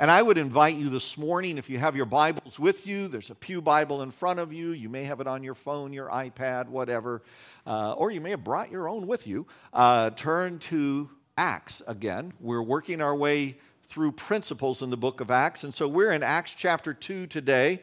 And 0.00 0.12
I 0.12 0.22
would 0.22 0.38
invite 0.38 0.76
you 0.76 0.90
this 0.90 1.18
morning, 1.18 1.58
if 1.58 1.68
you 1.68 1.78
have 1.78 1.96
your 1.96 2.06
Bibles 2.06 2.56
with 2.56 2.86
you, 2.86 3.08
there's 3.08 3.30
a 3.30 3.34
Pew 3.34 3.60
Bible 3.60 4.00
in 4.02 4.12
front 4.12 4.38
of 4.38 4.52
you. 4.52 4.70
You 4.70 4.88
may 4.88 5.02
have 5.02 5.18
it 5.20 5.26
on 5.26 5.42
your 5.42 5.56
phone, 5.56 5.92
your 5.92 6.08
iPad, 6.08 6.68
whatever, 6.68 7.20
uh, 7.66 7.94
or 7.94 8.12
you 8.12 8.20
may 8.20 8.30
have 8.30 8.44
brought 8.44 8.70
your 8.70 8.88
own 8.88 9.08
with 9.08 9.26
you. 9.26 9.48
Uh, 9.72 10.10
turn 10.10 10.60
to 10.60 11.10
Acts 11.36 11.82
again. 11.88 12.32
We're 12.38 12.62
working 12.62 13.02
our 13.02 13.16
way 13.16 13.58
through 13.88 14.12
principles 14.12 14.82
in 14.82 14.90
the 14.90 14.96
book 14.96 15.20
of 15.20 15.32
Acts. 15.32 15.64
And 15.64 15.74
so 15.74 15.88
we're 15.88 16.12
in 16.12 16.22
Acts 16.22 16.54
chapter 16.54 16.94
2 16.94 17.26
today 17.26 17.82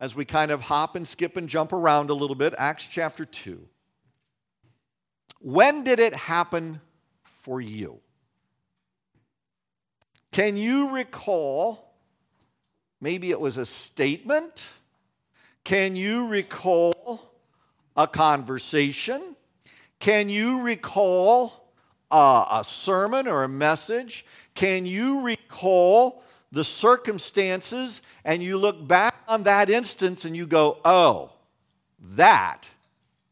as 0.00 0.16
we 0.16 0.24
kind 0.24 0.50
of 0.50 0.62
hop 0.62 0.96
and 0.96 1.06
skip 1.06 1.36
and 1.36 1.48
jump 1.48 1.72
around 1.72 2.10
a 2.10 2.14
little 2.14 2.34
bit. 2.34 2.52
Acts 2.58 2.88
chapter 2.88 3.24
2. 3.24 3.64
When 5.38 5.84
did 5.84 6.00
it 6.00 6.16
happen 6.16 6.80
for 7.22 7.60
you? 7.60 8.00
Can 10.34 10.56
you 10.56 10.88
recall? 10.88 11.94
Maybe 13.00 13.30
it 13.30 13.38
was 13.38 13.56
a 13.56 13.64
statement. 13.64 14.68
Can 15.62 15.94
you 15.94 16.26
recall 16.26 17.30
a 17.96 18.08
conversation? 18.08 19.36
Can 20.00 20.28
you 20.28 20.60
recall 20.62 21.70
a, 22.10 22.46
a, 22.50 22.64
sermon 22.64 23.28
or 23.28 23.44
a 23.44 23.48
message? 23.48 24.26
Can 24.56 24.86
you 24.86 25.20
recall 25.20 26.24
the 26.50 26.64
circumstances 26.64 28.02
and 28.24 28.42
you 28.42 28.58
look 28.58 28.88
back 28.88 29.14
on 29.28 29.44
that 29.44 29.70
instance 29.70 30.24
and 30.24 30.36
you 30.36 30.48
go, 30.48 30.78
oh, 30.84 31.30
that 32.00 32.68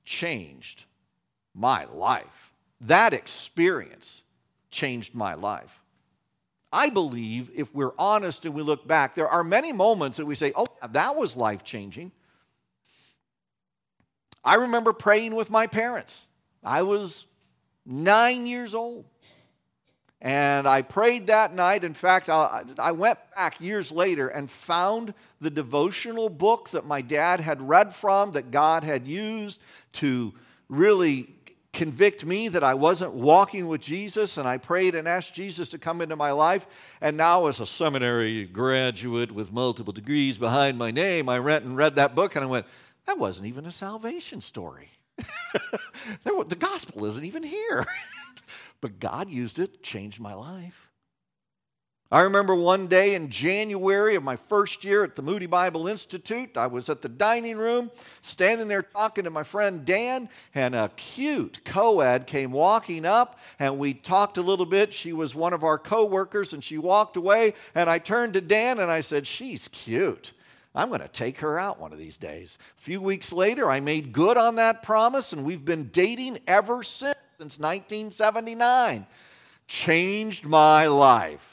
changed 0.04 0.84
my 1.52 1.84
life? 1.86 2.52
That 2.80 3.12
experience 3.12 4.22
changed 4.70 5.16
my 5.16 5.34
life. 5.34 5.81
I 6.72 6.88
believe 6.88 7.50
if 7.54 7.74
we're 7.74 7.92
honest 7.98 8.44
and 8.46 8.54
we 8.54 8.62
look 8.62 8.86
back, 8.86 9.14
there 9.14 9.28
are 9.28 9.44
many 9.44 9.72
moments 9.72 10.16
that 10.16 10.26
we 10.26 10.34
say, 10.34 10.52
oh, 10.56 10.66
that 10.90 11.16
was 11.16 11.36
life 11.36 11.62
changing. 11.62 12.12
I 14.44 14.54
remember 14.56 14.92
praying 14.92 15.34
with 15.34 15.50
my 15.50 15.66
parents. 15.66 16.26
I 16.64 16.82
was 16.82 17.26
nine 17.84 18.46
years 18.46 18.74
old. 18.74 19.04
And 20.20 20.68
I 20.68 20.82
prayed 20.82 21.26
that 21.26 21.52
night. 21.52 21.82
In 21.82 21.94
fact, 21.94 22.28
I, 22.28 22.92
went 22.92 23.18
back 23.34 23.60
years 23.60 23.90
later 23.90 24.28
and 24.28 24.48
found 24.48 25.14
the 25.40 25.50
devotional 25.50 26.28
book 26.28 26.70
that 26.70 26.86
my 26.86 27.02
dad 27.02 27.40
had 27.40 27.60
read 27.60 27.92
from, 27.92 28.30
that 28.32 28.52
God 28.52 28.84
had 28.84 29.04
used 29.04 29.60
to 29.94 30.32
really 30.68 31.34
convict 31.72 32.26
me 32.26 32.48
that 32.48 32.62
I 32.62 32.74
wasn't 32.74 33.14
walking 33.14 33.66
with 33.66 33.80
Jesus, 33.80 34.36
and 34.36 34.46
I 34.46 34.58
prayed 34.58 34.94
and 34.94 35.08
asked 35.08 35.34
Jesus 35.34 35.70
to 35.70 35.78
come 35.78 36.00
into 36.00 36.16
my 36.16 36.32
life. 36.32 36.66
And 37.00 37.16
now, 37.16 37.46
as 37.46 37.60
a 37.60 37.66
seminary 37.66 38.44
graduate 38.44 39.32
with 39.32 39.52
multiple 39.52 39.92
degrees 39.92 40.36
behind 40.36 40.76
my 40.76 40.90
name, 40.90 41.28
I 41.28 41.38
read 41.38 41.62
and 41.62 41.76
read 41.76 41.96
that 41.96 42.14
book, 42.14 42.36
and 42.36 42.44
I 42.44 42.48
went, 42.48 42.66
that 43.06 43.18
wasn't 43.18 43.48
even 43.48 43.66
a 43.66 43.70
salvation 43.70 44.40
story. 44.40 44.90
the 46.24 46.56
gospel 46.58 47.04
isn't 47.06 47.24
even 47.24 47.42
here. 47.42 47.86
but 48.80 49.00
God 49.00 49.30
used 49.30 49.58
it, 49.58 49.82
changed 49.82 50.20
my 50.20 50.34
life. 50.34 50.81
I 52.12 52.20
remember 52.20 52.54
one 52.54 52.88
day 52.88 53.14
in 53.14 53.30
January 53.30 54.16
of 54.16 54.22
my 54.22 54.36
first 54.36 54.84
year 54.84 55.02
at 55.02 55.16
the 55.16 55.22
Moody 55.22 55.46
Bible 55.46 55.88
Institute, 55.88 56.58
I 56.58 56.66
was 56.66 56.90
at 56.90 57.00
the 57.00 57.08
dining 57.08 57.56
room 57.56 57.90
standing 58.20 58.68
there 58.68 58.82
talking 58.82 59.24
to 59.24 59.30
my 59.30 59.44
friend 59.44 59.82
Dan, 59.82 60.28
and 60.54 60.74
a 60.74 60.90
cute 60.96 61.64
co 61.64 62.00
ed 62.00 62.26
came 62.26 62.52
walking 62.52 63.06
up, 63.06 63.38
and 63.58 63.78
we 63.78 63.94
talked 63.94 64.36
a 64.36 64.42
little 64.42 64.66
bit. 64.66 64.92
She 64.92 65.14
was 65.14 65.34
one 65.34 65.54
of 65.54 65.64
our 65.64 65.78
co 65.78 66.04
workers, 66.04 66.52
and 66.52 66.62
she 66.62 66.76
walked 66.76 67.16
away, 67.16 67.54
and 67.74 67.88
I 67.88 67.98
turned 67.98 68.34
to 68.34 68.42
Dan 68.42 68.78
and 68.78 68.90
I 68.90 69.00
said, 69.00 69.26
She's 69.26 69.68
cute. 69.68 70.32
I'm 70.74 70.88
going 70.88 71.00
to 71.00 71.08
take 71.08 71.38
her 71.38 71.58
out 71.58 71.80
one 71.80 71.94
of 71.94 71.98
these 71.98 72.18
days. 72.18 72.58
A 72.76 72.80
few 72.82 73.00
weeks 73.00 73.32
later, 73.32 73.70
I 73.70 73.80
made 73.80 74.12
good 74.12 74.36
on 74.36 74.56
that 74.56 74.82
promise, 74.82 75.32
and 75.32 75.46
we've 75.46 75.64
been 75.64 75.88
dating 75.88 76.40
ever 76.46 76.82
since, 76.82 77.16
since 77.38 77.58
1979. 77.58 79.06
Changed 79.66 80.44
my 80.44 80.88
life. 80.88 81.51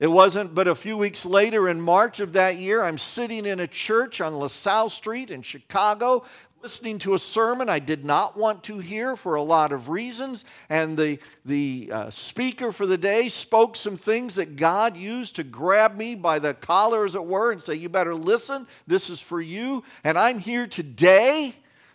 It 0.00 0.06
wasn't 0.06 0.54
but 0.54 0.68
a 0.68 0.76
few 0.76 0.96
weeks 0.96 1.26
later 1.26 1.68
in 1.68 1.80
March 1.80 2.20
of 2.20 2.34
that 2.34 2.56
year, 2.56 2.82
I'm 2.84 2.98
sitting 2.98 3.44
in 3.44 3.58
a 3.58 3.66
church 3.66 4.20
on 4.20 4.38
LaSalle 4.38 4.90
Street 4.90 5.32
in 5.32 5.42
Chicago, 5.42 6.24
listening 6.62 6.98
to 6.98 7.14
a 7.14 7.18
sermon 7.18 7.68
I 7.68 7.80
did 7.80 8.04
not 8.04 8.36
want 8.36 8.62
to 8.64 8.78
hear 8.78 9.16
for 9.16 9.34
a 9.34 9.42
lot 9.42 9.72
of 9.72 9.88
reasons. 9.88 10.44
And 10.68 10.96
the, 10.96 11.18
the 11.44 11.90
uh, 11.92 12.10
speaker 12.10 12.70
for 12.70 12.86
the 12.86 12.96
day 12.98 13.28
spoke 13.28 13.74
some 13.74 13.96
things 13.96 14.36
that 14.36 14.54
God 14.54 14.96
used 14.96 15.34
to 15.36 15.42
grab 15.42 15.96
me 15.96 16.14
by 16.14 16.38
the 16.38 16.54
collar, 16.54 17.04
as 17.04 17.16
it 17.16 17.24
were, 17.24 17.50
and 17.50 17.60
say, 17.60 17.74
You 17.74 17.88
better 17.88 18.14
listen. 18.14 18.68
This 18.86 19.10
is 19.10 19.20
for 19.20 19.40
you. 19.40 19.82
And 20.04 20.16
I'm 20.16 20.38
here 20.38 20.68
today 20.68 21.54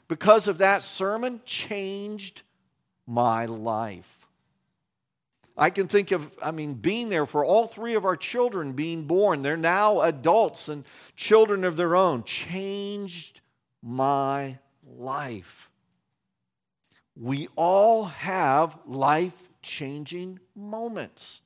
because 0.10 0.50
of 0.50 0.58
that 0.58 0.84
sermon, 0.84 1.40
changed 1.46 2.42
my 3.08 3.46
life. 3.46 4.23
I 5.56 5.70
can 5.70 5.88
think 5.88 6.12
of, 6.12 6.32
I 6.42 6.52
mean, 6.52 6.74
being 6.74 7.10
there 7.10 7.26
for 7.26 7.46
all 7.46 7.68
three 7.68 7.94
of 7.94 8.06
our 8.06 8.16
children 8.16 8.74
being 8.74 9.06
born. 9.06 9.44
They're 9.44 9.56
now 9.56 10.02
adults 10.02 10.68
and 10.68 10.84
children 11.16 11.64
of 11.64 11.78
their 11.78 11.96
own. 11.96 12.24
Changed 12.24 13.42
my 13.82 14.58
life. 14.84 15.70
We 17.16 17.48
all 17.56 18.06
have 18.06 18.78
life 18.88 19.36
changing 19.62 20.40
moments. 20.56 21.42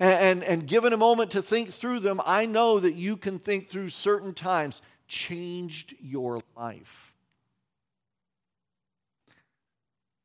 And, 0.00 0.42
and, 0.42 0.44
and, 0.44 0.66
given 0.66 0.92
a 0.92 0.96
moment 0.96 1.30
to 1.32 1.42
think 1.42 1.70
through 1.70 2.00
them, 2.00 2.20
I 2.26 2.46
know 2.46 2.80
that 2.80 2.94
you 2.94 3.16
can 3.16 3.38
think 3.38 3.68
through 3.68 3.90
certain 3.90 4.34
times 4.34 4.82
changed 5.06 5.94
your 6.00 6.40
life. 6.56 7.14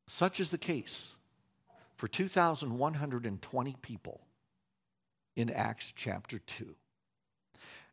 Such 0.07 0.40
is 0.40 0.50
the 0.50 0.57
case 0.57 1.12
for 2.03 2.09
2,120 2.09 3.78
people 3.81 4.19
in 5.38 5.50
Acts 5.50 5.94
chapter 5.96 6.38
2. 6.38 6.75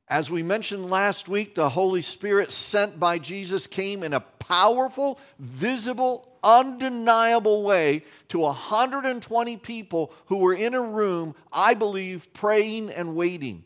As 0.08 0.28
we 0.28 0.42
mentioned 0.42 0.90
last 0.90 1.28
week, 1.28 1.54
the 1.54 1.68
Holy 1.68 2.02
Spirit 2.02 2.50
sent 2.50 2.98
by 2.98 3.20
Jesus 3.20 3.68
came 3.68 4.02
in 4.02 4.12
a 4.12 4.18
powerful, 4.18 5.20
visible, 5.38 6.28
undeniable 6.42 7.62
way 7.62 8.02
to 8.26 8.40
120 8.40 9.56
people 9.58 10.12
who 10.26 10.38
were 10.38 10.54
in 10.54 10.74
a 10.74 10.82
room, 10.82 11.36
I 11.52 11.74
believe, 11.74 12.32
praying 12.32 12.90
and 12.90 13.14
waiting. 13.14 13.62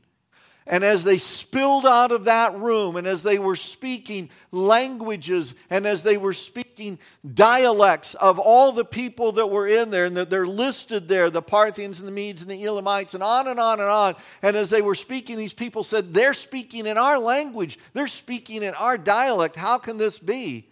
And 0.67 0.83
as 0.83 1.05
they 1.05 1.19
spilled 1.19 1.85
out 1.85 2.11
of 2.11 2.25
that 2.25 2.57
room, 2.59 2.97
and 2.97 3.07
as 3.07 3.23
they 3.23 3.39
were 3.39 3.57
speaking 3.57 4.31
languages, 4.51 5.55
and 5.69 5.87
as 5.87 6.03
they 6.03 6.17
were 6.17 6.33
speaking 6.33 6.99
dialects 7.35 8.15
of 8.15 8.39
all 8.39 8.73
the 8.73 8.85
people 8.85 9.33
that 9.33 9.51
were 9.51 9.69
in 9.69 9.91
there, 9.91 10.07
and 10.07 10.17
that 10.17 10.31
they're 10.31 10.47
listed 10.47 11.07
there 11.07 11.29
the 11.29 11.43
Parthians 11.43 11.99
and 11.99 12.09
the 12.09 12.13
Medes 12.13 12.41
and 12.41 12.51
the 12.51 12.65
Elamites, 12.65 13.13
and 13.13 13.23
on 13.23 13.47
and 13.47 13.61
on 13.61 13.79
and 13.79 13.91
on. 13.91 14.17
And 14.41 14.57
as 14.57 14.71
they 14.71 14.81
were 14.81 14.95
speaking, 14.95 15.37
these 15.37 15.53
people 15.53 15.83
said, 15.83 16.15
They're 16.15 16.33
speaking 16.33 16.87
in 16.87 16.97
our 16.97 17.19
language, 17.19 17.79
they're 17.93 18.07
speaking 18.07 18.63
in 18.63 18.73
our 18.75 18.97
dialect. 18.97 19.57
How 19.57 19.77
can 19.77 19.99
this 19.99 20.19
be? 20.19 20.71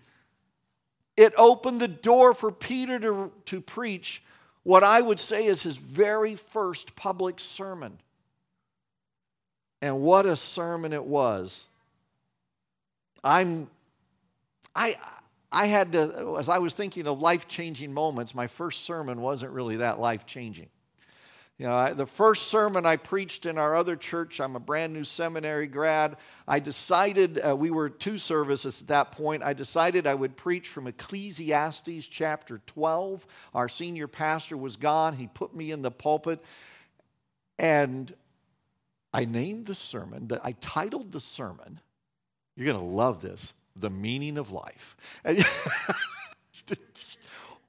It 1.19 1.34
opened 1.36 1.82
the 1.82 1.88
door 1.88 2.32
for 2.32 2.50
Peter 2.50 2.98
to, 3.00 3.30
to 3.44 3.60
preach 3.60 4.22
what 4.62 4.84
I 4.84 5.00
would 5.00 5.19
say 5.19 5.47
is 5.47 5.62
his 5.62 5.76
very 5.76 6.36
first 6.36 6.97
public 6.97 7.41
sermon. 7.41 7.98
And 9.82 10.00
what 10.00 10.26
a 10.26 10.37
sermon 10.37 10.93
it 10.93 11.04
was. 11.04 11.66
I'm, 13.25 13.69
I, 14.76 14.94
I 15.50 15.66
had 15.66 15.93
to, 15.93 16.37
as 16.38 16.48
I 16.48 16.59
was 16.59 16.72
thinking 16.72 17.09
of 17.09 17.20
life 17.20 17.48
changing 17.48 17.92
moments, 17.92 18.32
my 18.32 18.47
first 18.47 18.84
sermon 18.84 19.21
wasn't 19.21 19.50
really 19.50 19.78
that 19.78 19.98
life 19.98 20.25
changing. 20.25 20.69
You 21.59 21.66
know, 21.66 21.76
I, 21.76 21.92
the 21.92 22.06
first 22.06 22.48
sermon 22.48 22.87
I 22.87 22.97
preached 22.97 23.44
in 23.44 23.59
our 23.59 23.75
other 23.75 23.97
church, 23.97 24.41
I'm 24.41 24.56
a 24.56 24.60
brand 24.60 24.92
new 24.92 25.04
seminary 25.04 25.66
grad. 25.66 26.16
I 26.47 26.60
decided, 26.60 27.41
uh, 27.45 27.54
we 27.54 27.71
were 27.71 27.91
two 27.91 28.18
services 28.18 28.80
at 28.80 28.89
that 28.89 29.12
point. 29.12 29.42
I 29.42 29.53
decided 29.53 30.06
I 30.06 30.15
would 30.15 30.36
preach 30.36 30.68
from 30.68 30.86
Ecclesiastes 30.86 32.06
chapter 32.06 32.60
12. 32.66 33.27
Our 33.53 33.68
senior 33.68 34.09
pastor 34.09 34.56
was 34.56 34.77
gone. 34.77 35.15
He 35.15 35.27
put 35.27 35.54
me 35.54 35.72
in 35.72 35.83
the 35.83 35.91
pulpit. 35.91 36.42
And 37.59 38.12
I 39.12 39.24
named 39.26 39.66
the 39.66 39.74
sermon, 39.74 40.28
that 40.28 40.41
I 40.42 40.53
titled 40.53 41.12
the 41.12 41.20
sermon, 41.20 41.80
you're 42.56 42.66
going 42.66 42.78
to 42.78 42.84
love 42.84 43.20
this, 43.20 43.53
The 43.76 43.91
Meaning 43.91 44.38
of 44.38 44.53
Life. 44.53 44.97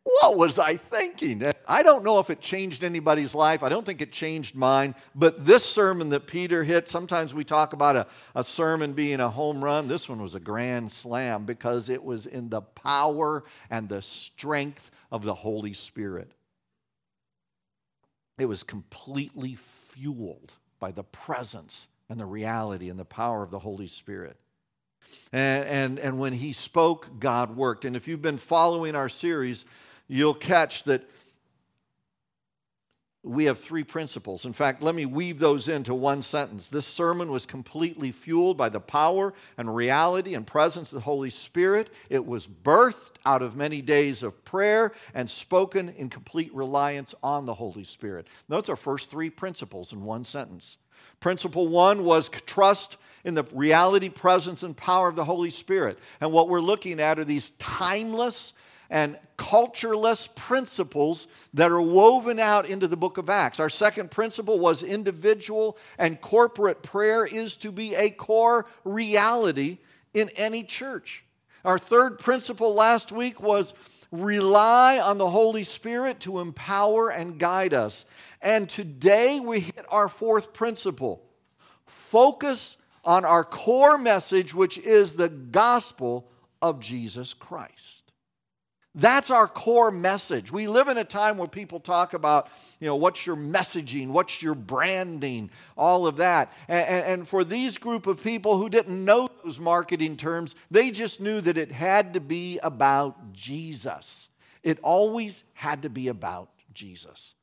what 0.03 0.37
was 0.37 0.57
I 0.59 0.77
thinking? 0.77 1.43
I 1.67 1.83
don't 1.83 2.03
know 2.03 2.19
if 2.19 2.29
it 2.29 2.39
changed 2.39 2.83
anybody's 2.83 3.35
life. 3.35 3.61
I 3.61 3.69
don't 3.69 3.85
think 3.85 4.01
it 4.01 4.11
changed 4.11 4.55
mine. 4.55 4.95
But 5.15 5.45
this 5.45 5.65
sermon 5.65 6.09
that 6.09 6.27
Peter 6.27 6.63
hit, 6.63 6.87
sometimes 6.87 7.33
we 7.33 7.43
talk 7.43 7.73
about 7.73 7.95
a, 7.95 8.07
a 8.35 8.43
sermon 8.43 8.93
being 8.93 9.19
a 9.19 9.29
home 9.29 9.63
run. 9.63 9.87
This 9.87 10.07
one 10.07 10.21
was 10.21 10.35
a 10.35 10.39
grand 10.39 10.91
slam 10.91 11.45
because 11.45 11.89
it 11.89 12.03
was 12.03 12.25
in 12.25 12.49
the 12.49 12.61
power 12.61 13.43
and 13.69 13.89
the 13.89 14.01
strength 14.01 14.91
of 15.11 15.23
the 15.23 15.33
Holy 15.33 15.73
Spirit. 15.73 16.31
It 18.37 18.45
was 18.45 18.63
completely 18.63 19.55
fueled 19.55 20.53
by 20.83 20.91
the 20.91 21.03
presence 21.05 21.87
and 22.09 22.19
the 22.19 22.25
reality 22.25 22.89
and 22.89 22.99
the 22.99 23.05
power 23.05 23.41
of 23.41 23.51
the 23.51 23.59
Holy 23.59 23.87
Spirit. 23.87 24.35
And, 25.31 25.65
and, 25.65 25.99
and 25.99 26.19
when 26.19 26.33
he 26.33 26.51
spoke, 26.51 27.21
God 27.21 27.55
worked. 27.55 27.85
And 27.85 27.95
if 27.95 28.05
you've 28.05 28.21
been 28.21 28.37
following 28.37 28.93
our 28.93 29.07
series, 29.07 29.63
you'll 30.09 30.33
catch 30.33 30.83
that 30.83 31.09
we 33.23 33.45
have 33.45 33.57
three 33.57 33.85
principles. 33.85 34.45
In 34.45 34.51
fact, 34.51 34.83
let 34.83 34.93
me 34.93 35.05
weave 35.05 35.39
those 35.39 35.69
into 35.69 35.93
one 35.93 36.21
sentence. 36.21 36.67
This 36.67 36.85
sermon 36.85 37.31
was 37.31 37.45
completely 37.45 38.11
fueled 38.11 38.57
by 38.57 38.67
the 38.67 38.81
power 38.81 39.33
and 39.57 39.73
reality 39.73 40.33
and 40.33 40.45
presence 40.45 40.91
of 40.91 40.97
the 40.97 41.05
Holy 41.05 41.29
Spirit. 41.29 41.89
It 42.09 42.25
was 42.25 42.45
birthed 42.47 43.15
out 43.25 43.41
of 43.41 43.55
many 43.55 43.81
days 43.81 44.23
of 44.23 44.43
prayer 44.43 44.91
and 45.13 45.29
spoken 45.29 45.89
in 45.89 46.09
complete 46.09 46.53
reliance 46.53 47.15
on 47.23 47.45
the 47.45 47.53
Holy 47.53 47.85
Spirit. 47.85 48.27
Those 48.49 48.67
are 48.67 48.75
first 48.75 49.09
three 49.09 49.29
principles 49.29 49.93
in 49.93 50.03
one 50.03 50.25
sentence. 50.25 50.77
Principle 51.21 51.69
one 51.69 52.03
was 52.03 52.27
trust 52.27 52.97
in 53.23 53.35
the 53.35 53.45
reality, 53.53 54.09
presence, 54.09 54.63
and 54.63 54.75
power 54.75 55.07
of 55.07 55.15
the 55.15 55.23
Holy 55.23 55.49
Spirit. 55.49 55.97
And 56.19 56.33
what 56.33 56.49
we're 56.49 56.59
looking 56.59 56.99
at 56.99 57.19
are 57.19 57.23
these 57.23 57.51
timeless 57.51 58.53
and 58.93 59.17
cultureless 59.37 60.27
principles 60.27 61.25
that 61.55 61.71
are 61.71 61.81
woven 61.81 62.39
out 62.39 62.67
into 62.67 62.87
the 62.87 62.95
book 62.95 63.17
of 63.17 63.27
Acts. 63.27 63.59
Our 63.59 63.67
second 63.67 64.11
principle 64.11 64.59
was 64.59 64.83
individual 64.83 65.79
and 65.97 66.21
corporate 66.21 66.83
prayer 66.83 67.25
is 67.25 67.55
to 67.57 67.71
be 67.71 67.95
a 67.95 68.11
core 68.11 68.67
reality 68.83 69.79
in 70.13 70.29
any 70.35 70.63
church. 70.63 71.25
Our 71.65 71.79
third 71.79 72.19
principle 72.19 72.75
last 72.75 73.11
week 73.11 73.41
was 73.41 73.73
rely 74.11 74.99
on 74.99 75.17
the 75.17 75.29
Holy 75.29 75.63
Spirit 75.63 76.19
to 76.19 76.39
empower 76.39 77.09
and 77.09 77.39
guide 77.39 77.73
us. 77.73 78.05
And 78.43 78.69
today 78.69 79.39
we 79.39 79.61
hit 79.61 79.85
our 79.89 80.07
fourth 80.07 80.53
principle 80.53 81.23
focus 81.87 82.77
on 83.03 83.25
our 83.25 83.43
core 83.43 83.97
message, 83.97 84.53
which 84.53 84.77
is 84.77 85.13
the 85.13 85.29
gospel 85.29 86.29
of 86.61 86.79
Jesus 86.79 87.33
Christ. 87.33 88.02
That's 88.95 89.31
our 89.31 89.47
core 89.47 89.89
message. 89.89 90.51
We 90.51 90.67
live 90.67 90.87
in 90.87 90.99
a 90.99 91.03
time 91.03 91.37
where 91.37 91.47
people 91.47 91.79
talk 91.79 92.13
about, 92.13 92.47
you 92.79 92.85
know, 92.85 92.95
what's 92.95 93.25
your 93.25 93.35
messaging, 93.35 94.09
what's 94.09 94.43
your 94.43 94.53
branding, 94.53 95.49
all 95.75 96.05
of 96.05 96.17
that. 96.17 96.53
And, 96.67 96.87
and, 97.05 97.27
for 97.27 97.43
these 97.43 97.79
group 97.79 98.05
of 98.05 98.23
people 98.23 98.59
who 98.59 98.69
didn't 98.69 99.03
know 99.03 99.29
those 99.43 99.59
marketing 99.59 100.15
terms, 100.15 100.53
they 100.69 100.91
just 100.91 101.19
knew 101.19 101.41
that 101.41 101.57
it 101.57 101.71
had 101.71 102.13
to 102.13 102.19
be 102.19 102.59
about 102.61 103.33
Jesus. 103.33 104.29
It 104.61 104.77
always 104.83 105.43
had 105.53 105.81
to 105.81 105.89
be 105.89 106.07
about 106.07 106.49
Jesus. 106.75 107.33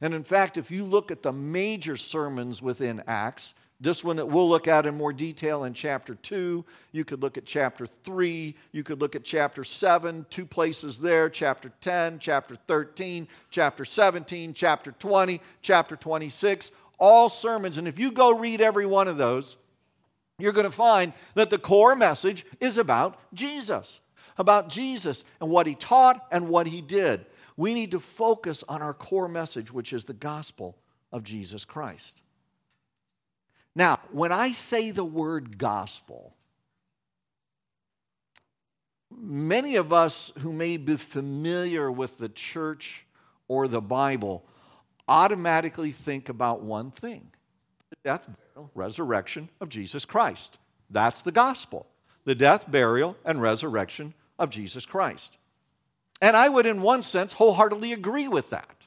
And 0.00 0.14
in 0.14 0.22
fact, 0.22 0.56
if 0.56 0.70
you 0.70 0.86
look 0.86 1.10
at 1.10 1.22
the 1.22 1.32
major 1.32 1.98
sermons 1.98 2.62
within 2.62 3.02
Acts, 3.06 3.54
this 3.80 4.04
one 4.04 4.16
that 4.16 4.26
we'll 4.28 4.48
look 4.48 4.68
at 4.68 4.84
in 4.84 4.94
more 4.94 5.12
detail 5.12 5.64
in 5.64 5.72
chapter 5.72 6.14
2. 6.14 6.64
You 6.92 7.04
could 7.04 7.22
look 7.22 7.38
at 7.38 7.46
chapter 7.46 7.86
3. 7.86 8.54
You 8.72 8.82
could 8.82 9.00
look 9.00 9.16
at 9.16 9.24
chapter 9.24 9.64
7, 9.64 10.26
two 10.28 10.44
places 10.44 10.98
there, 10.98 11.30
chapter 11.30 11.72
10, 11.80 12.18
chapter 12.18 12.56
13, 12.66 13.26
chapter 13.50 13.84
17, 13.86 14.52
chapter 14.52 14.92
20, 14.92 15.40
chapter 15.62 15.96
26. 15.96 16.72
All 16.98 17.30
sermons. 17.30 17.78
And 17.78 17.88
if 17.88 17.98
you 17.98 18.12
go 18.12 18.36
read 18.36 18.60
every 18.60 18.84
one 18.84 19.08
of 19.08 19.16
those, 19.16 19.56
you're 20.38 20.52
going 20.52 20.66
to 20.66 20.70
find 20.70 21.14
that 21.34 21.48
the 21.48 21.58
core 21.58 21.96
message 21.96 22.44
is 22.60 22.76
about 22.76 23.18
Jesus, 23.32 24.02
about 24.36 24.68
Jesus 24.68 25.24
and 25.40 25.48
what 25.48 25.66
he 25.66 25.74
taught 25.74 26.26
and 26.30 26.48
what 26.48 26.66
he 26.66 26.82
did. 26.82 27.24
We 27.56 27.72
need 27.72 27.92
to 27.92 28.00
focus 28.00 28.62
on 28.68 28.82
our 28.82 28.94
core 28.94 29.28
message, 29.28 29.72
which 29.72 29.94
is 29.94 30.04
the 30.04 30.14
gospel 30.14 30.76
of 31.12 31.24
Jesus 31.24 31.64
Christ. 31.64 32.22
Now, 33.74 34.00
when 34.10 34.32
I 34.32 34.52
say 34.52 34.90
the 34.90 35.04
word 35.04 35.58
gospel, 35.58 36.34
many 39.10 39.76
of 39.76 39.92
us 39.92 40.32
who 40.38 40.52
may 40.52 40.76
be 40.76 40.96
familiar 40.96 41.90
with 41.90 42.18
the 42.18 42.28
church 42.28 43.06
or 43.48 43.68
the 43.68 43.80
Bible 43.80 44.44
automatically 45.08 45.90
think 45.90 46.28
about 46.28 46.62
one 46.62 46.90
thing 46.90 47.30
the 47.90 47.96
death, 48.04 48.28
burial, 48.54 48.70
resurrection 48.74 49.48
of 49.60 49.68
Jesus 49.68 50.04
Christ. 50.04 50.58
That's 50.88 51.22
the 51.22 51.32
gospel 51.32 51.86
the 52.24 52.34
death, 52.34 52.70
burial, 52.70 53.16
and 53.24 53.40
resurrection 53.40 54.14
of 54.38 54.50
Jesus 54.50 54.86
Christ. 54.86 55.38
And 56.20 56.36
I 56.36 56.48
would, 56.48 56.66
in 56.66 56.82
one 56.82 57.02
sense, 57.02 57.32
wholeheartedly 57.32 57.92
agree 57.92 58.28
with 58.28 58.50
that. 58.50 58.86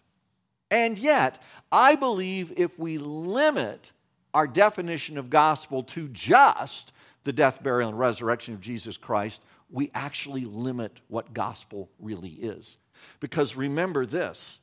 And 0.69 0.99
yet, 0.99 1.41
I 1.71 1.95
believe 1.95 2.53
if 2.57 2.77
we 2.77 2.97
limit 2.99 3.91
our 4.33 4.47
definition 4.47 5.17
of 5.17 5.29
gospel 5.29 5.83
to 5.83 6.07
just 6.09 6.91
the 7.23 7.33
death, 7.33 7.63
burial, 7.63 7.89
and 7.89 7.99
resurrection 7.99 8.53
of 8.53 8.61
Jesus 8.61 8.97
Christ, 8.97 9.41
we 9.69 9.89
actually 9.93 10.45
limit 10.45 11.01
what 11.07 11.33
gospel 11.33 11.89
really 11.99 12.29
is. 12.29 12.77
Because 13.19 13.55
remember 13.55 14.05
this 14.05 14.59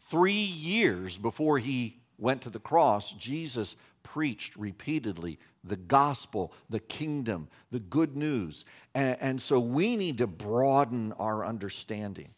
three 0.00 0.32
years 0.32 1.18
before 1.18 1.58
he 1.58 2.00
went 2.18 2.42
to 2.42 2.50
the 2.50 2.58
cross, 2.60 3.12
Jesus 3.12 3.76
preached 4.02 4.56
repeatedly 4.56 5.38
the 5.64 5.76
gospel, 5.76 6.52
the 6.70 6.80
kingdom, 6.80 7.48
the 7.70 7.80
good 7.80 8.16
news. 8.16 8.64
And, 8.94 9.16
and 9.20 9.42
so 9.42 9.58
we 9.58 9.96
need 9.96 10.18
to 10.18 10.26
broaden 10.26 11.12
our 11.14 11.44
understanding 11.44 12.28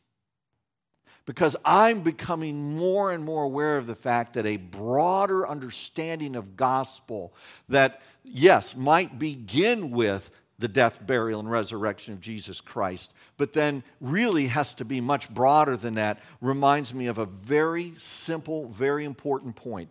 because 1.28 1.56
I'm 1.62 2.00
becoming 2.00 2.74
more 2.78 3.12
and 3.12 3.22
more 3.22 3.42
aware 3.42 3.76
of 3.76 3.86
the 3.86 3.94
fact 3.94 4.32
that 4.32 4.46
a 4.46 4.56
broader 4.56 5.46
understanding 5.46 6.34
of 6.34 6.56
gospel 6.56 7.34
that, 7.68 8.00
yes, 8.24 8.74
might 8.74 9.18
begin 9.18 9.90
with 9.90 10.30
the 10.58 10.68
death, 10.68 11.06
burial, 11.06 11.38
and 11.38 11.50
resurrection 11.50 12.14
of 12.14 12.22
Jesus 12.22 12.62
Christ, 12.62 13.12
but 13.36 13.52
then 13.52 13.82
really 14.00 14.46
has 14.46 14.74
to 14.76 14.86
be 14.86 15.02
much 15.02 15.28
broader 15.28 15.76
than 15.76 15.96
that, 15.96 16.20
reminds 16.40 16.94
me 16.94 17.08
of 17.08 17.18
a 17.18 17.26
very 17.26 17.92
simple, 17.96 18.68
very 18.68 19.04
important 19.04 19.54
point. 19.54 19.90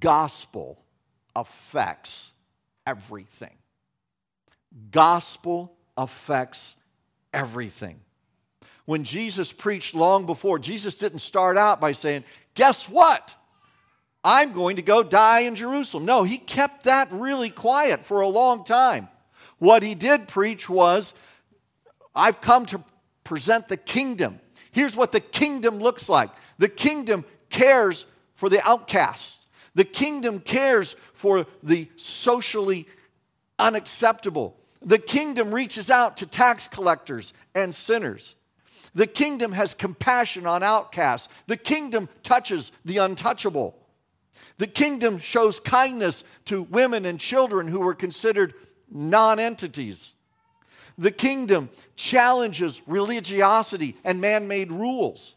Gospel 0.00 0.84
affects 1.34 2.32
everything. 2.86 3.56
Gospel 4.90 5.72
affects 5.96 6.76
everything 7.32 8.00
when 8.86 9.04
Jesus 9.04 9.52
preached 9.52 9.94
long 9.94 10.26
before, 10.26 10.58
Jesus 10.58 10.96
didn't 10.96 11.18
start 11.18 11.56
out 11.56 11.80
by 11.80 11.92
saying, 11.92 12.24
Guess 12.54 12.88
what? 12.88 13.34
I'm 14.24 14.52
going 14.52 14.76
to 14.76 14.82
go 14.82 15.02
die 15.02 15.40
in 15.40 15.54
Jerusalem. 15.54 16.04
No, 16.04 16.24
he 16.24 16.38
kept 16.38 16.84
that 16.84 17.12
really 17.12 17.50
quiet 17.50 18.04
for 18.04 18.22
a 18.22 18.28
long 18.28 18.64
time. 18.64 19.08
What 19.58 19.82
he 19.82 19.94
did 19.94 20.26
preach 20.26 20.68
was, 20.68 21.14
I've 22.14 22.40
come 22.40 22.66
to 22.66 22.82
present 23.22 23.68
the 23.68 23.76
kingdom. 23.76 24.40
Here's 24.72 24.96
what 24.96 25.12
the 25.12 25.20
kingdom 25.20 25.78
looks 25.78 26.08
like 26.08 26.30
the 26.58 26.68
kingdom 26.68 27.24
cares 27.50 28.06
for 28.34 28.48
the 28.48 28.66
outcasts, 28.66 29.46
the 29.74 29.84
kingdom 29.84 30.40
cares 30.40 30.96
for 31.14 31.46
the 31.62 31.88
socially 31.96 32.86
unacceptable. 33.58 34.56
The 34.82 34.98
kingdom 34.98 35.52
reaches 35.52 35.90
out 35.90 36.18
to 36.18 36.26
tax 36.26 36.68
collectors 36.68 37.32
and 37.54 37.74
sinners. 37.74 38.36
The 38.96 39.06
kingdom 39.06 39.52
has 39.52 39.74
compassion 39.74 40.46
on 40.46 40.62
outcasts. 40.62 41.28
The 41.48 41.58
kingdom 41.58 42.08
touches 42.22 42.72
the 42.86 42.96
untouchable. 42.96 43.76
The 44.56 44.66
kingdom 44.66 45.18
shows 45.18 45.60
kindness 45.60 46.24
to 46.46 46.62
women 46.62 47.04
and 47.04 47.20
children 47.20 47.68
who 47.68 47.80
were 47.80 47.94
considered 47.94 48.54
non 48.90 49.38
entities. 49.38 50.14
The 50.96 51.10
kingdom 51.10 51.68
challenges 51.94 52.80
religiosity 52.86 53.96
and 54.02 54.18
man 54.18 54.48
made 54.48 54.72
rules 54.72 55.35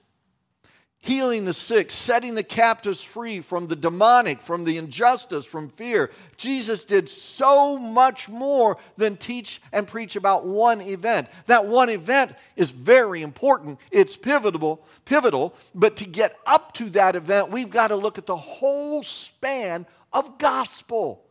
healing 1.02 1.46
the 1.46 1.54
sick, 1.54 1.90
setting 1.90 2.36
the 2.36 2.44
captives 2.44 3.04
free 3.04 3.40
from 3.40 3.68
the 3.68 3.76
demonic, 3.76 4.42
from 4.42 4.66
the 4.66 4.78
injustice, 4.78 5.46
from 5.46 5.70
fear. 5.70 6.12
Jesus 6.36 6.84
did 6.84 7.08
so 7.08 7.78
much 7.78 8.28
more 8.28 8.78
than 8.98 9.16
teach 9.16 9.62
and 9.72 9.88
preach 9.88 10.16
about 10.16 10.46
one 10.46 10.82
event. 10.82 11.30
That 11.46 11.66
one 11.66 11.90
event 11.90 12.36
is 12.58 12.72
very 12.72 13.22
important. 13.22 13.80
It's 13.92 14.18
pivotal, 14.18 14.86
pivotal, 15.06 15.56
but 15.74 15.96
to 15.98 16.06
get 16.06 16.38
up 16.46 16.74
to 16.74 16.90
that 16.92 17.16
event, 17.16 17.50
we've 17.50 17.70
got 17.70 17.88
to 17.88 17.96
look 17.96 18.18
at 18.18 18.26
the 18.26 18.38
whole 18.38 19.02
span 19.02 19.86
of 20.12 20.38
gospel. 20.38 21.24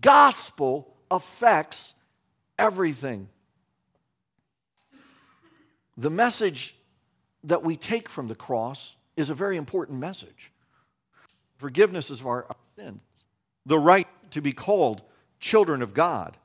Gospel 0.00 0.96
affects 1.10 1.94
everything. 2.58 3.28
The 5.98 6.10
message 6.10 6.76
that 7.44 7.62
we 7.62 7.76
take 7.76 8.08
from 8.08 8.28
the 8.28 8.34
cross 8.34 8.96
is 9.16 9.30
a 9.30 9.34
very 9.34 9.56
important 9.56 9.98
message. 9.98 10.52
Forgiveness 11.56 12.10
of 12.10 12.26
our 12.26 12.46
sins, 12.76 13.02
the 13.66 13.78
right 13.78 14.08
to 14.30 14.40
be 14.40 14.52
called 14.52 15.02
children 15.38 15.82
of 15.82 15.94
God. 15.94 16.36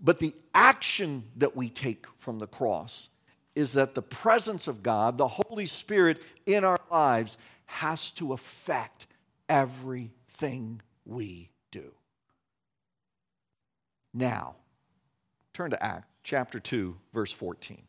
But 0.00 0.18
the 0.18 0.34
action 0.54 1.24
that 1.36 1.54
we 1.54 1.68
take 1.68 2.06
from 2.16 2.38
the 2.38 2.46
cross 2.46 3.10
is 3.54 3.72
that 3.74 3.94
the 3.94 4.02
presence 4.02 4.66
of 4.66 4.82
God, 4.82 5.18
the 5.18 5.28
Holy 5.28 5.66
Spirit 5.66 6.22
in 6.46 6.64
our 6.64 6.80
lives, 6.90 7.36
has 7.66 8.10
to 8.12 8.32
affect 8.32 9.06
everything 9.48 10.80
we 11.04 11.50
do. 11.70 11.92
Now, 14.14 14.56
turn 15.52 15.70
to 15.70 15.82
Act 15.82 16.08
chapter 16.22 16.58
2, 16.58 16.96
verse 17.12 17.32
14. 17.32 17.82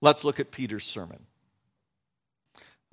Let's 0.00 0.24
look 0.24 0.38
at 0.40 0.50
Peter's 0.50 0.84
sermon. 0.84 1.18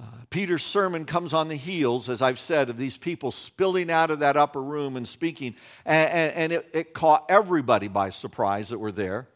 Uh, 0.01 0.05
Peter's 0.29 0.63
sermon 0.63 1.05
comes 1.05 1.33
on 1.33 1.47
the 1.47 1.55
heels, 1.55 2.09
as 2.09 2.21
I've 2.21 2.39
said, 2.39 2.69
of 2.69 2.77
these 2.77 2.97
people 2.97 3.31
spilling 3.31 3.89
out 3.89 4.11
of 4.11 4.19
that 4.19 4.35
upper 4.35 4.61
room 4.61 4.97
and 4.97 5.07
speaking. 5.07 5.55
And, 5.85 6.11
and, 6.11 6.33
and 6.35 6.53
it, 6.53 6.69
it, 6.73 6.93
caught 6.93 7.25
everybody 7.29 7.87
by 7.87 8.09
surprise 8.09 8.69
that 8.69 8.79
were 8.79 8.91
there. 8.91 9.27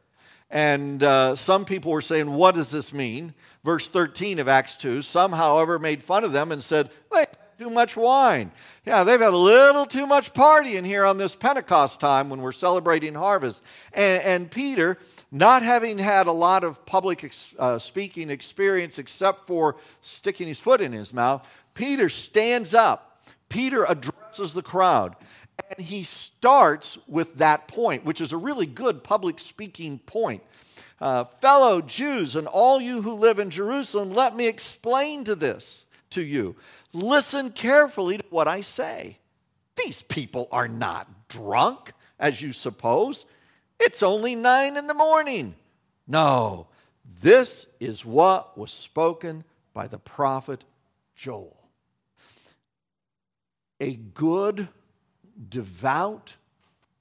And 0.50 1.02
uh, 1.02 1.36
some 1.36 1.64
people 1.64 1.92
were 1.92 2.02
saying, 2.02 2.30
What 2.30 2.56
does 2.56 2.72
this 2.72 2.92
mean? 2.92 3.34
Verse 3.64 3.88
13 3.88 4.40
of 4.40 4.50
Acts 4.50 4.76
2 4.78 5.02
Some, 5.02 5.32
however, 5.32 5.80
made 5.80 6.04
fun 6.04 6.26
of 6.26 6.34
them 6.34 6.52
and 6.52 6.62
said, 6.62 6.90
Wait, 7.10 7.28
too 7.60 7.70
much 7.70 7.96
wine. 7.96 8.52
Yeah, 8.86 9.04
they've 9.04 9.20
had 9.20 9.34
a 9.34 9.38
little 9.38 9.86
too 9.86 10.08
much 10.08 10.34
party 10.34 10.76
in 10.76 10.86
here 10.86 11.06
on 11.06 11.18
this 11.18 11.36
Pentecost 11.36 12.00
time 12.02 12.30
when 12.30 12.42
we're 12.42 12.52
celebrating 12.52 13.14
harvest. 13.14 13.64
And, 13.94 14.24
and 14.24 14.52
Peter, 14.52 14.98
not 15.32 15.64
having 15.64 16.00
had 16.00 16.28
a 16.28 16.32
lot 16.32 16.64
of 16.64 16.86
public 16.86 17.24
ex, 17.24 17.54
uh, 17.60 17.78
speaking 17.78 18.30
experience 18.30 18.98
except 18.98 19.48
for 19.48 19.76
sticking 20.02 20.48
his 20.48 20.60
foot 20.60 20.82
in 20.82 20.92
his 20.92 21.14
mouth, 21.14 21.48
Peter 21.74 22.10
stands 22.10 22.74
up. 22.74 23.24
Peter 23.48 23.86
addresses 23.86 24.54
the 24.54 24.62
crowd. 24.62 25.16
And 25.70 25.86
he 25.86 26.04
starts 26.04 26.98
with 27.08 27.38
that 27.38 27.68
point, 27.68 28.06
which 28.06 28.22
is 28.22 28.32
a 28.32 28.38
really 28.38 28.66
good 28.66 29.04
public 29.04 29.40
speaking 29.40 30.00
point. 30.00 30.42
Uh, 31.00 31.26
fellow 31.42 31.82
Jews 31.82 32.36
and 32.36 32.48
all 32.48 32.82
you 32.82 33.02
who 33.02 33.14
live 33.14 33.40
in 33.40 33.50
Jerusalem, 33.50 34.12
let 34.12 34.36
me 34.36 34.48
explain 34.48 35.24
to 35.26 35.36
this 35.36 35.86
to 36.12 36.22
you. 36.22 36.56
Listen 36.92 37.52
carefully 37.52 38.18
to 38.18 38.26
what 38.30 38.48
I 38.48 38.62
say. 38.62 39.18
These 39.76 40.02
people 40.04 40.48
are 40.52 40.68
not 40.68 41.30
drunk, 41.30 41.94
as 42.20 42.42
you 42.42 42.52
suppose. 42.52 43.26
It's 43.80 44.04
only 44.04 44.36
nine 44.36 44.78
in 44.78 44.88
the 44.88 44.94
morning. 44.94 45.56
No, 46.08 46.68
this 47.22 47.68
is 47.80 48.06
what 48.06 48.58
was 48.58 48.72
spoken 48.72 49.44
by 49.74 49.88
the 49.88 50.00
prophet 50.00 50.64
Joel. 51.16 51.56
A 53.80 53.94
good, 53.96 54.68
devout, 55.50 56.36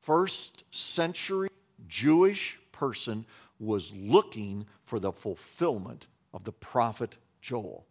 first 0.02 0.64
century 0.74 1.48
Jewish 1.88 2.58
person 2.70 3.26
was 3.58 3.92
looking 3.94 4.66
for 4.84 5.00
the 5.00 5.12
fulfillment 5.12 6.06
of 6.32 6.44
the 6.44 6.52
prophet 6.52 7.16
Joel. 7.40 7.84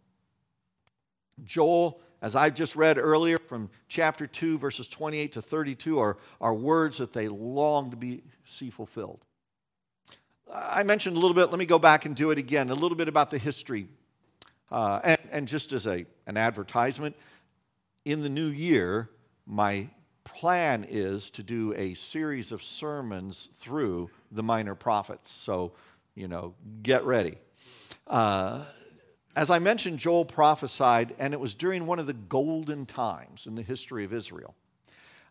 Joel, 1.44 2.00
as 2.22 2.36
I've 2.36 2.56
just 2.56 2.76
read 2.76 2.98
earlier 2.98 3.38
from 3.38 3.70
chapter 3.90 4.26
2, 4.26 4.58
verses 4.58 4.88
28 4.88 5.34
to 5.34 5.42
32, 5.42 6.00
are, 6.00 6.18
are 6.40 6.54
words 6.54 6.98
that 6.98 7.14
they 7.14 7.28
long 7.28 7.92
to 7.92 7.98
be 7.98 8.24
see 8.48 8.70
fulfilled. 8.70 9.24
I 10.54 10.84
mentioned 10.84 11.18
a 11.18 11.20
little 11.20 11.36
bit, 11.36 11.50
let 11.50 11.60
me 11.60 11.66
go 11.66 11.78
back 11.78 12.06
and 12.06 12.16
do 12.16 12.32
it 12.32 12.38
again, 12.38 12.70
a 12.70 12.76
little 12.76 12.98
bit 12.98 13.08
about 13.08 13.30
the 13.30 13.38
history. 13.38 13.88
Uh, 14.72 15.00
and, 15.04 15.20
and 15.32 15.48
just 15.48 15.74
as 15.74 15.86
a, 15.86 16.06
an 16.26 16.38
advertisement, 16.38 17.16
in 18.06 18.22
the 18.22 18.30
new 18.30 18.48
year, 18.48 19.10
my 19.46 19.90
plan 20.24 20.86
is 20.90 21.30
to 21.32 21.44
do 21.44 21.74
a 21.76 21.94
series 21.94 22.52
of 22.52 22.64
sermons 22.64 23.50
through 23.56 24.10
the 24.32 24.44
minor 24.44 24.76
prophets. 24.76 25.30
So, 25.30 25.74
you 26.16 26.28
know, 26.28 26.54
get 26.82 27.04
ready. 27.04 27.38
Uh, 28.08 28.64
as 29.36 29.50
I 29.50 29.60
mentioned, 29.60 30.00
Joel 30.00 30.26
prophesied, 30.26 31.14
and 31.20 31.34
it 31.34 31.40
was 31.40 31.54
during 31.54 31.86
one 31.86 32.00
of 32.00 32.08
the 32.08 32.14
golden 32.14 32.86
times 32.86 33.48
in 33.48 33.56
the 33.56 33.62
history 33.62 34.04
of 34.04 34.14
Israel. 34.14 34.56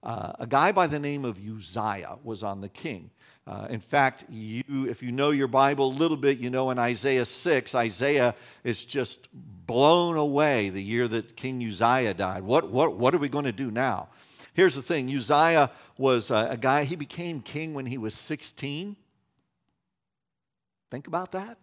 Uh, 0.02 0.32
a 0.38 0.46
guy 0.46 0.72
by 0.72 0.86
the 0.86 0.98
name 0.98 1.24
of 1.24 1.38
Uzziah 1.38 2.18
was 2.22 2.42
on 2.42 2.60
the 2.60 2.68
king. 2.68 3.10
Uh, 3.46 3.68
in 3.70 3.80
fact, 3.80 4.24
you, 4.28 4.86
if 4.88 5.02
you 5.02 5.12
know 5.12 5.30
your 5.30 5.46
Bible 5.46 5.86
a 5.86 5.94
little 5.94 6.16
bit, 6.16 6.38
you 6.38 6.50
know 6.50 6.70
in 6.70 6.78
Isaiah 6.78 7.24
6, 7.24 7.74
Isaiah 7.74 8.34
is 8.64 8.84
just 8.84 9.28
blown 9.32 10.16
away 10.16 10.68
the 10.70 10.82
year 10.82 11.06
that 11.08 11.36
King 11.36 11.64
Uzziah 11.64 12.14
died. 12.14 12.42
What, 12.42 12.70
what, 12.70 12.96
what 12.96 13.14
are 13.14 13.18
we 13.18 13.28
going 13.28 13.44
to 13.44 13.52
do 13.52 13.70
now? 13.70 14.08
Here's 14.54 14.74
the 14.74 14.82
thing 14.82 15.14
Uzziah 15.14 15.70
was 15.96 16.30
a, 16.30 16.48
a 16.50 16.56
guy, 16.56 16.84
he 16.84 16.96
became 16.96 17.40
king 17.40 17.74
when 17.74 17.86
he 17.86 17.98
was 17.98 18.14
16. 18.14 18.96
Think 20.90 21.06
about 21.06 21.32
that. 21.32 21.58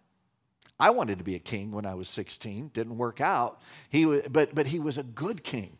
I 0.78 0.90
wanted 0.90 1.18
to 1.18 1.24
be 1.24 1.34
a 1.34 1.40
king 1.40 1.70
when 1.70 1.86
I 1.86 1.94
was 1.94 2.08
16. 2.08 2.68
Didn't 2.68 2.96
work 2.96 3.20
out. 3.20 3.60
He 3.90 4.06
was, 4.06 4.22
but, 4.30 4.54
but 4.54 4.66
he 4.66 4.80
was 4.80 4.96
a 4.96 5.02
good 5.02 5.44
king. 5.44 5.76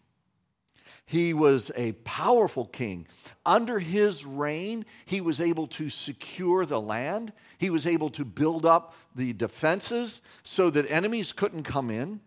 He 1.06 1.34
was 1.34 1.70
a 1.76 1.92
powerful 2.04 2.66
king. 2.66 3.06
Under 3.44 3.78
his 3.78 4.24
reign, 4.24 4.86
he 5.04 5.20
was 5.20 5.40
able 5.40 5.66
to 5.68 5.90
secure 5.90 6.64
the 6.64 6.80
land. 6.80 7.32
He 7.58 7.70
was 7.70 7.86
able 7.86 8.08
to 8.10 8.24
build 8.24 8.64
up 8.64 8.94
the 9.14 9.32
defenses 9.32 10.22
so 10.42 10.70
that 10.70 10.90
enemies 10.90 11.32
couldn't 11.32 11.64
come 11.64 11.90
in. 11.90 12.20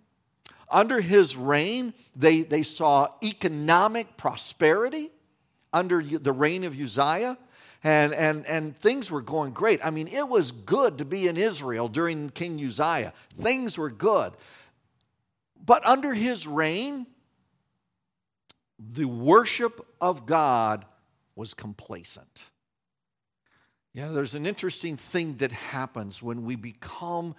Under 0.69 0.99
his 1.01 1.35
reign, 1.35 1.93
they, 2.15 2.43
they 2.43 2.63
saw 2.63 3.07
economic 3.23 4.17
prosperity 4.17 5.11
under 5.73 6.03
the 6.03 6.31
reign 6.31 6.63
of 6.63 6.79
Uzziah 6.79 7.37
and, 7.83 8.13
and, 8.13 8.45
and 8.47 8.75
things 8.75 9.11
were 9.11 9.21
going 9.21 9.53
great. 9.53 9.79
I 9.83 9.91
mean, 9.91 10.07
it 10.07 10.27
was 10.27 10.51
good 10.51 10.97
to 10.97 11.05
be 11.05 11.27
in 11.27 11.37
Israel 11.37 11.87
during 11.87 12.29
King 12.29 12.63
Uzziah. 12.63 13.13
Things 13.39 13.77
were 13.77 13.89
good. 13.89 14.33
But 15.63 15.85
under 15.85 16.13
his 16.13 16.47
reign, 16.47 17.07
the 18.79 19.05
worship 19.05 19.85
of 19.99 20.25
God 20.25 20.85
was 21.35 21.53
complacent. 21.53 22.43
Yeah, 23.93 24.09
there's 24.09 24.35
an 24.35 24.45
interesting 24.45 24.97
thing 24.97 25.37
that 25.37 25.51
happens 25.51 26.21
when 26.21 26.45
we 26.45 26.55
become, 26.55 27.35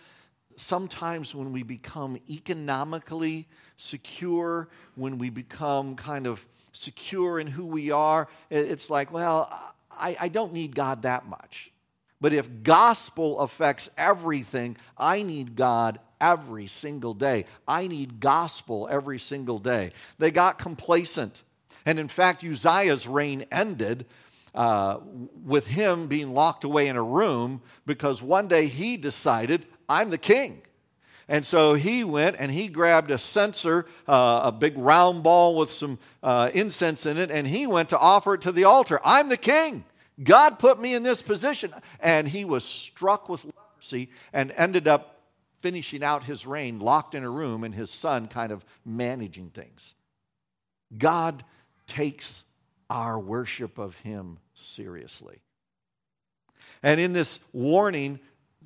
sometimes 0.56 1.34
when 1.34 1.52
we 1.52 1.62
become 1.62 2.18
economically 2.28 3.46
secure, 3.76 4.68
when 4.96 5.18
we 5.18 5.30
become 5.30 5.94
kind 5.94 6.26
of 6.26 6.44
secure 6.72 7.38
in 7.38 7.46
who 7.46 7.64
we 7.64 7.92
are. 7.92 8.28
It's 8.50 8.90
like, 8.90 9.12
well, 9.12 9.48
I, 9.90 10.16
I 10.18 10.28
don't 10.28 10.52
need 10.52 10.74
God 10.74 11.02
that 11.02 11.26
much. 11.26 11.70
But 12.20 12.32
if 12.32 12.64
gospel 12.64 13.38
affects 13.40 13.88
everything, 13.96 14.76
I 14.96 15.22
need 15.22 15.54
God 15.54 16.00
every 16.20 16.66
single 16.66 17.14
day. 17.14 17.44
I 17.66 17.86
need 17.86 18.20
gospel 18.20 18.88
every 18.90 19.18
single 19.18 19.58
day. 19.58 19.92
They 20.18 20.30
got 20.30 20.58
complacent. 20.58 21.42
And 21.86 21.98
in 21.98 22.08
fact, 22.08 22.44
Uzziah's 22.44 23.06
reign 23.06 23.46
ended 23.50 24.06
uh, 24.54 24.98
with 25.44 25.66
him 25.66 26.06
being 26.06 26.34
locked 26.34 26.64
away 26.64 26.88
in 26.88 26.96
a 26.96 27.02
room 27.02 27.62
because 27.86 28.22
one 28.22 28.48
day 28.48 28.66
he 28.66 28.96
decided, 28.96 29.66
I'm 29.88 30.10
the 30.10 30.18
king. 30.18 30.62
And 31.28 31.44
so 31.44 31.74
he 31.74 32.04
went 32.04 32.36
and 32.38 32.50
he 32.50 32.68
grabbed 32.68 33.10
a 33.10 33.18
censer, 33.18 33.86
uh, 34.06 34.40
a 34.44 34.52
big 34.52 34.78
round 34.78 35.22
ball 35.22 35.56
with 35.56 35.70
some 35.70 35.98
uh, 36.22 36.50
incense 36.54 37.04
in 37.04 37.18
it, 37.18 37.30
and 37.30 37.46
he 37.46 37.66
went 37.66 37.90
to 37.90 37.98
offer 37.98 38.34
it 38.34 38.40
to 38.42 38.52
the 38.52 38.64
altar. 38.64 38.98
I'm 39.04 39.28
the 39.28 39.36
king. 39.36 39.84
God 40.22 40.58
put 40.58 40.80
me 40.80 40.94
in 40.94 41.02
this 41.02 41.22
position. 41.22 41.72
And 42.00 42.28
he 42.28 42.44
was 42.44 42.64
struck 42.64 43.28
with 43.28 43.44
leprosy 43.44 44.10
and 44.32 44.52
ended 44.52 44.88
up 44.88 45.17
finishing 45.60 46.02
out 46.02 46.24
his 46.24 46.46
reign 46.46 46.78
locked 46.78 47.14
in 47.14 47.24
a 47.24 47.30
room 47.30 47.64
and 47.64 47.74
his 47.74 47.90
son 47.90 48.26
kind 48.26 48.52
of 48.52 48.64
managing 48.84 49.50
things. 49.50 49.94
God 50.96 51.44
takes 51.86 52.44
our 52.90 53.18
worship 53.18 53.78
of 53.78 53.98
him 54.00 54.38
seriously. 54.54 55.40
And 56.82 57.00
in 57.00 57.12
this 57.12 57.40
warning, 57.52 58.20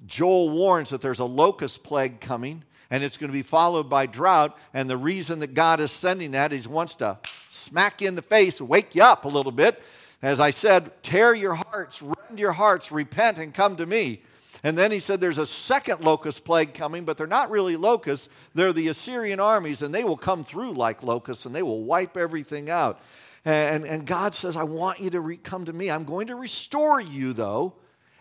Joel 0.07 0.51
warns 0.51 0.91
that 0.91 1.01
there's 1.01 1.21
a 1.21 1.25
locust 1.25 1.83
plague 1.83 2.21
coming 2.21 2.65
and 2.91 3.03
it's 3.03 3.17
going 3.17 3.31
to 3.31 3.33
be 3.33 3.43
followed 3.43 3.89
by 3.89 4.05
drought. 4.05 4.59
And 4.75 4.89
the 4.89 4.99
reason 4.99 5.39
that 5.39 5.55
God 5.55 5.81
is 5.81 5.91
sending 5.91 6.33
that 6.33 6.53
is 6.53 6.65
he 6.65 6.71
wants 6.71 6.97
to 6.97 7.19
smack 7.49 8.03
you 8.03 8.09
in 8.09 8.15
the 8.15 8.23
face, 8.23 8.61
wake 8.61 8.95
you 8.95 9.03
up 9.03 9.25
a 9.25 9.29
little 9.29 9.51
bit. 9.51 9.83
As 10.21 10.39
I 10.39 10.51
said, 10.51 11.03
tear 11.03 11.35
your 11.35 11.55
hearts, 11.55 12.03
rend 12.03 12.39
your 12.39 12.53
hearts, 12.53 12.93
repent 12.93 13.39
and 13.39 13.55
come 13.55 13.77
to 13.77 13.87
me. 13.87 14.23
And 14.65 14.79
then 14.79 14.93
he 14.93 15.01
said 15.01 15.21
there's 15.21 15.39
a 15.39 15.47
second 15.47 16.05
locust 16.05 16.45
plague 16.45 16.73
coming, 16.73 17.05
but 17.05 17.17
they're 17.17 17.27
not 17.27 17.51
really 17.51 17.77
locusts. 17.77 18.29
They're 18.55 18.73
the 18.73 18.89
Assyrian 18.89 19.41
armies, 19.41 19.83
and 19.83 19.93
they 19.93 20.05
will 20.05 20.17
come 20.17 20.45
through 20.45 20.75
like 20.75 21.03
locusts 21.03 21.47
and 21.47 21.55
they 21.55 21.63
will 21.63 21.83
wipe 21.83 22.17
everything 22.17 22.71
out. 22.71 23.01
And, 23.45 23.85
and 23.85 24.07
God 24.07 24.35
says, 24.35 24.57
I 24.57 24.63
want 24.63 25.01
you 25.01 25.11
to 25.11 25.21
re- 25.21 25.37
come 25.37 25.65
to 25.65 25.73
me. 25.73 25.91
I'm 25.91 26.05
going 26.05 26.29
to 26.29 26.37
restore 26.37 27.01
you, 27.01 27.33
though. 27.33 27.75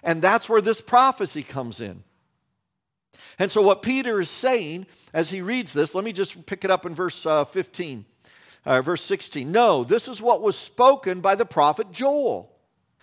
And 0.03 0.19
that's 0.19 0.50
where 0.50 0.62
this 0.62 0.81
prophecy 0.81 1.43
comes 1.43 1.79
in. 1.79 2.03
And 3.38 3.51
so, 3.51 3.62
what 3.62 3.83
Peter 3.83 4.19
is 4.19 4.29
saying 4.29 4.88
as 5.13 5.29
he 5.29 5.41
reads 5.41 5.74
this, 5.74 5.93
let 5.93 6.03
me 6.03 6.12
just 6.12 6.45
pick 6.48 6.65
it 6.65 6.71
up 6.71 6.88
in 6.88 6.95
verse 6.95 7.24
uh, 7.25 7.43
15, 7.43 8.05
uh, 8.65 8.81
verse 8.81 9.03
16. 9.03 9.51
No, 9.51 9.83
this 9.83 10.07
is 10.07 10.21
what 10.21 10.41
was 10.41 10.57
spoken 10.57 11.21
by 11.21 11.36
the 11.36 11.45
prophet 11.45 11.91
Joel. 11.91 12.50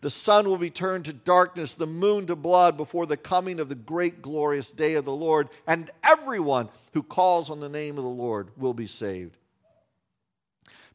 The 0.00 0.10
sun 0.10 0.48
will 0.48 0.58
be 0.58 0.70
turned 0.70 1.06
to 1.06 1.12
darkness, 1.12 1.74
the 1.74 1.86
moon 1.86 2.26
to 2.26 2.36
blood 2.36 2.76
before 2.76 3.06
the 3.06 3.16
coming 3.16 3.58
of 3.58 3.68
the 3.68 3.74
great 3.74 4.22
glorious 4.22 4.70
day 4.70 4.94
of 4.94 5.04
the 5.04 5.12
Lord, 5.12 5.48
and 5.66 5.90
everyone 6.04 6.68
who 6.92 7.02
calls 7.02 7.50
on 7.50 7.60
the 7.60 7.68
name 7.68 7.98
of 7.98 8.04
the 8.04 8.10
Lord 8.10 8.50
will 8.56 8.74
be 8.74 8.86
saved. 8.86 9.36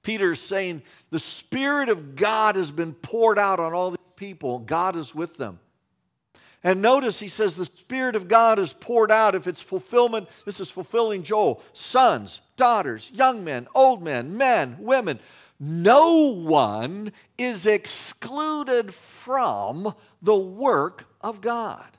Peter 0.03 0.31
is 0.31 0.39
saying 0.39 0.83
the 1.09 1.19
Spirit 1.19 1.89
of 1.89 2.15
God 2.15 2.55
has 2.55 2.71
been 2.71 2.93
poured 2.93 3.39
out 3.39 3.59
on 3.59 3.73
all 3.73 3.91
these 3.91 3.97
people. 4.15 4.59
God 4.59 4.95
is 4.95 5.15
with 5.15 5.37
them. 5.37 5.59
And 6.63 6.81
notice 6.81 7.19
he 7.19 7.27
says 7.27 7.55
the 7.55 7.65
Spirit 7.65 8.15
of 8.15 8.29
God 8.29 8.57
is 8.57 8.71
poured 8.71 9.11
out. 9.11 9.35
If 9.35 9.47
it's 9.47 9.61
fulfillment, 9.61 10.29
this 10.45 10.61
is 10.61 10.71
fulfilling 10.71 11.23
Joel. 11.23 11.61
Sons, 11.73 12.41
daughters, 12.55 13.11
young 13.13 13.43
men, 13.43 13.67
old 13.75 14.01
men, 14.01 14.37
men, 14.37 14.77
women. 14.79 15.19
No 15.65 16.33
one 16.33 17.13
is 17.37 17.65
excluded 17.65 18.93
from 18.93 19.95
the 20.21 20.35
work 20.35 21.07
of 21.21 21.39
God. 21.39 21.97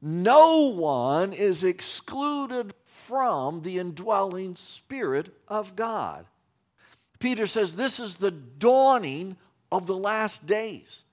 No 0.00 0.72
one 0.72 1.32
is 1.32 1.62
excluded 1.62 2.74
from 2.84 3.62
the 3.62 3.78
indwelling 3.78 4.56
Spirit 4.56 5.32
of 5.46 5.76
God. 5.76 6.26
Peter 7.20 7.46
says 7.46 7.76
this 7.76 8.00
is 8.00 8.16
the 8.16 8.32
dawning 8.32 9.36
of 9.70 9.86
the 9.86 9.96
last 9.96 10.44
days. 10.46 11.04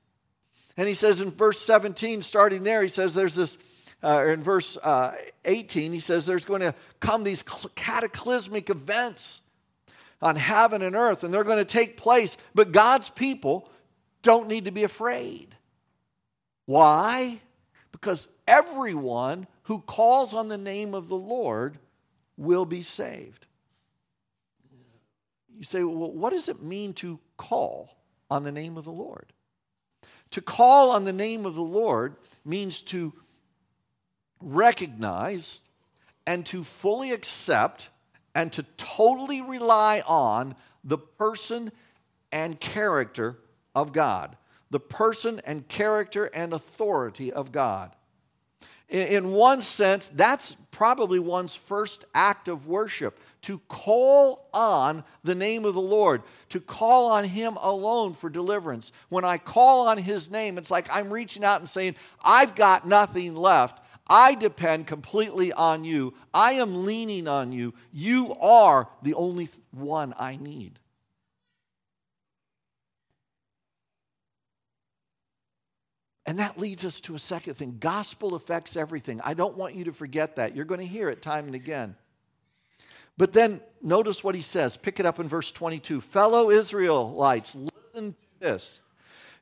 And 0.76 0.88
he 0.88 0.96
says 0.96 1.22
in 1.22 1.30
verse 1.30 1.60
17, 1.60 2.24
starting 2.24 2.64
there, 2.64 2.82
he 2.82 2.88
says 2.88 3.14
there's 3.14 3.36
this, 3.36 3.60
uh, 4.02 4.26
in 4.26 4.42
verse 4.42 4.76
uh, 4.78 5.14
18, 5.46 5.94
he 5.94 6.00
says 6.00 6.26
there's 6.26 6.46
going 6.46 6.62
to 6.62 6.74
come 7.00 7.24
these 7.24 7.44
cataclysmic 7.76 8.72
events 8.72 9.44
on 10.22 10.36
heaven 10.36 10.82
and 10.82 10.96
earth, 10.96 11.24
and 11.24 11.34
they're 11.34 11.44
going 11.44 11.58
to 11.58 11.66
take 11.66 11.98
place, 11.98 12.38
but 12.54 12.72
God's 12.72 13.10
people 13.10 13.70
don't 14.22 14.48
need 14.48 14.66
to 14.66 14.72
be 14.72 14.84
afraid. 14.84 15.56
Why? 16.66 17.42
Because 17.92 18.28
everyone 18.48 19.48
who 19.64 19.80
calls 19.80 20.34
on 20.34 20.48
the 20.48 20.58
name 20.58 20.94
of 20.94 21.08
the 21.08 21.18
Lord 21.18 21.80
will 22.38 22.66
be 22.66 22.82
saved. 22.82 23.46
You 25.56 25.64
say, 25.64 25.84
well, 25.84 26.12
what 26.12 26.32
does 26.32 26.48
it 26.48 26.62
mean 26.62 26.94
to 26.96 27.20
call 27.38 27.98
on 28.30 28.44
the 28.44 28.52
name 28.52 28.78
of 28.78 28.86
the 28.86 28.92
Lord? 28.92 29.34
To 30.32 30.42
call 30.42 30.92
on 30.92 31.06
the 31.06 31.14
name 31.14 31.46
of 31.46 31.56
the 31.56 31.62
Lord 31.62 32.16
means 32.46 32.82
to 32.84 33.14
recognize 34.42 35.62
and 36.26 36.46
to 36.46 36.64
fully 36.64 37.12
accept 37.12 37.90
and 38.36 38.52
to 38.54 38.64
totally 38.78 39.42
rely 39.42 40.02
on 40.06 40.56
the 40.84 40.98
person 40.98 41.72
and 42.32 42.60
character 42.60 43.38
of 43.76 43.94
God. 43.94 44.36
The 44.70 44.80
person 44.80 45.42
and 45.46 45.68
character 45.68 46.26
and 46.26 46.54
authority 46.54 47.34
of 47.34 47.52
God. 47.52 47.96
In 48.90 49.32
one 49.32 49.62
sense, 49.62 50.08
that's 50.08 50.58
probably 50.72 51.20
one's 51.20 51.56
first 51.56 52.06
act 52.14 52.48
of 52.48 52.66
worship 52.66 53.20
to 53.42 53.60
call 53.68 54.50
on 54.54 55.04
the 55.24 55.36
name 55.36 55.64
of 55.64 55.74
the 55.74 55.82
Lord, 55.82 56.24
to 56.50 56.60
call 56.60 57.12
on 57.12 57.24
Him 57.24 57.58
alone 57.62 58.14
for 58.14 58.30
deliverance. 58.30 58.92
When 59.10 59.24
I 59.24 59.38
call 59.38 59.88
on 59.88 59.98
His 59.98 60.32
name, 60.32 60.58
it's 60.58 60.72
like 60.72 60.88
I'm 60.92 61.14
reaching 61.14 61.44
out 61.44 61.62
and 61.62 61.70
saying, 61.70 61.96
I've 62.24 62.56
got 62.56 62.88
nothing 62.88 63.36
left. 63.36 63.82
I 64.10 64.36
depend 64.36 64.88
completely 64.88 65.54
on 65.54 65.84
you. 65.84 66.14
I 66.34 66.54
am 66.54 66.86
leaning 66.86 67.28
on 67.28 67.52
you. 67.52 67.74
You 67.94 68.34
are 68.36 68.90
the 69.04 69.14
only 69.14 69.50
one 69.72 70.14
I 70.18 70.38
need. 70.38 70.80
And 76.26 76.38
that 76.38 76.60
leads 76.60 76.86
us 76.86 77.02
to 77.02 77.16
a 77.16 77.20
second 77.20 77.56
thing 77.56 77.78
gospel 77.80 78.36
affects 78.36 78.78
everything. 78.78 79.20
I 79.24 79.34
don't 79.34 79.58
want 79.58 79.74
you 79.74 79.86
to 79.86 79.92
forget 79.92 80.36
that. 80.36 80.56
You're 80.56 80.66
going 80.66 80.80
to 80.80 80.86
hear 80.86 81.10
it 81.10 81.22
time 81.22 81.48
and 81.48 81.56
again. 81.56 81.96
But 83.18 83.34
then 83.34 83.62
notice 83.82 84.24
what 84.24 84.36
he 84.36 84.42
says. 84.42 84.78
Pick 84.78 85.00
it 85.00 85.06
up 85.06 85.20
in 85.20 85.28
verse 85.28 85.52
22. 85.52 86.02
Fellow 86.02 86.52
Israelites, 86.52 87.56
listen 87.56 88.14
to 88.14 88.40
this. 88.40 88.80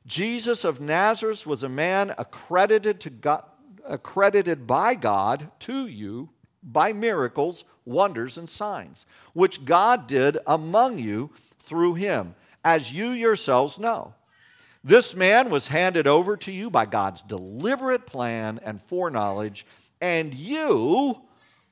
Jesus 0.06 0.64
of 0.64 0.80
Nazareth 0.80 1.46
was 1.46 1.62
a 1.62 1.68
man 1.68 2.14
accredited 2.16 3.00
to 3.00 3.10
God, 3.10 3.44
accredited 3.88 4.66
by 4.66 4.94
God 4.94 5.50
to 5.60 5.86
you 5.86 6.30
by 6.62 6.92
miracles, 6.92 7.64
wonders, 7.84 8.38
and 8.38 8.48
signs, 8.48 9.06
which 9.32 9.64
God 9.64 10.06
did 10.06 10.38
among 10.46 10.98
you 10.98 11.30
through 11.58 11.94
him, 11.94 12.34
as 12.64 12.92
you 12.92 13.10
yourselves 13.10 13.78
know. 13.78 14.14
This 14.84 15.14
man 15.14 15.50
was 15.50 15.68
handed 15.68 16.06
over 16.06 16.36
to 16.38 16.52
you 16.52 16.70
by 16.70 16.86
God's 16.86 17.22
deliberate 17.22 18.06
plan 18.06 18.60
and 18.62 18.82
foreknowledge, 18.82 19.66
and 20.00 20.34
you 20.34 21.22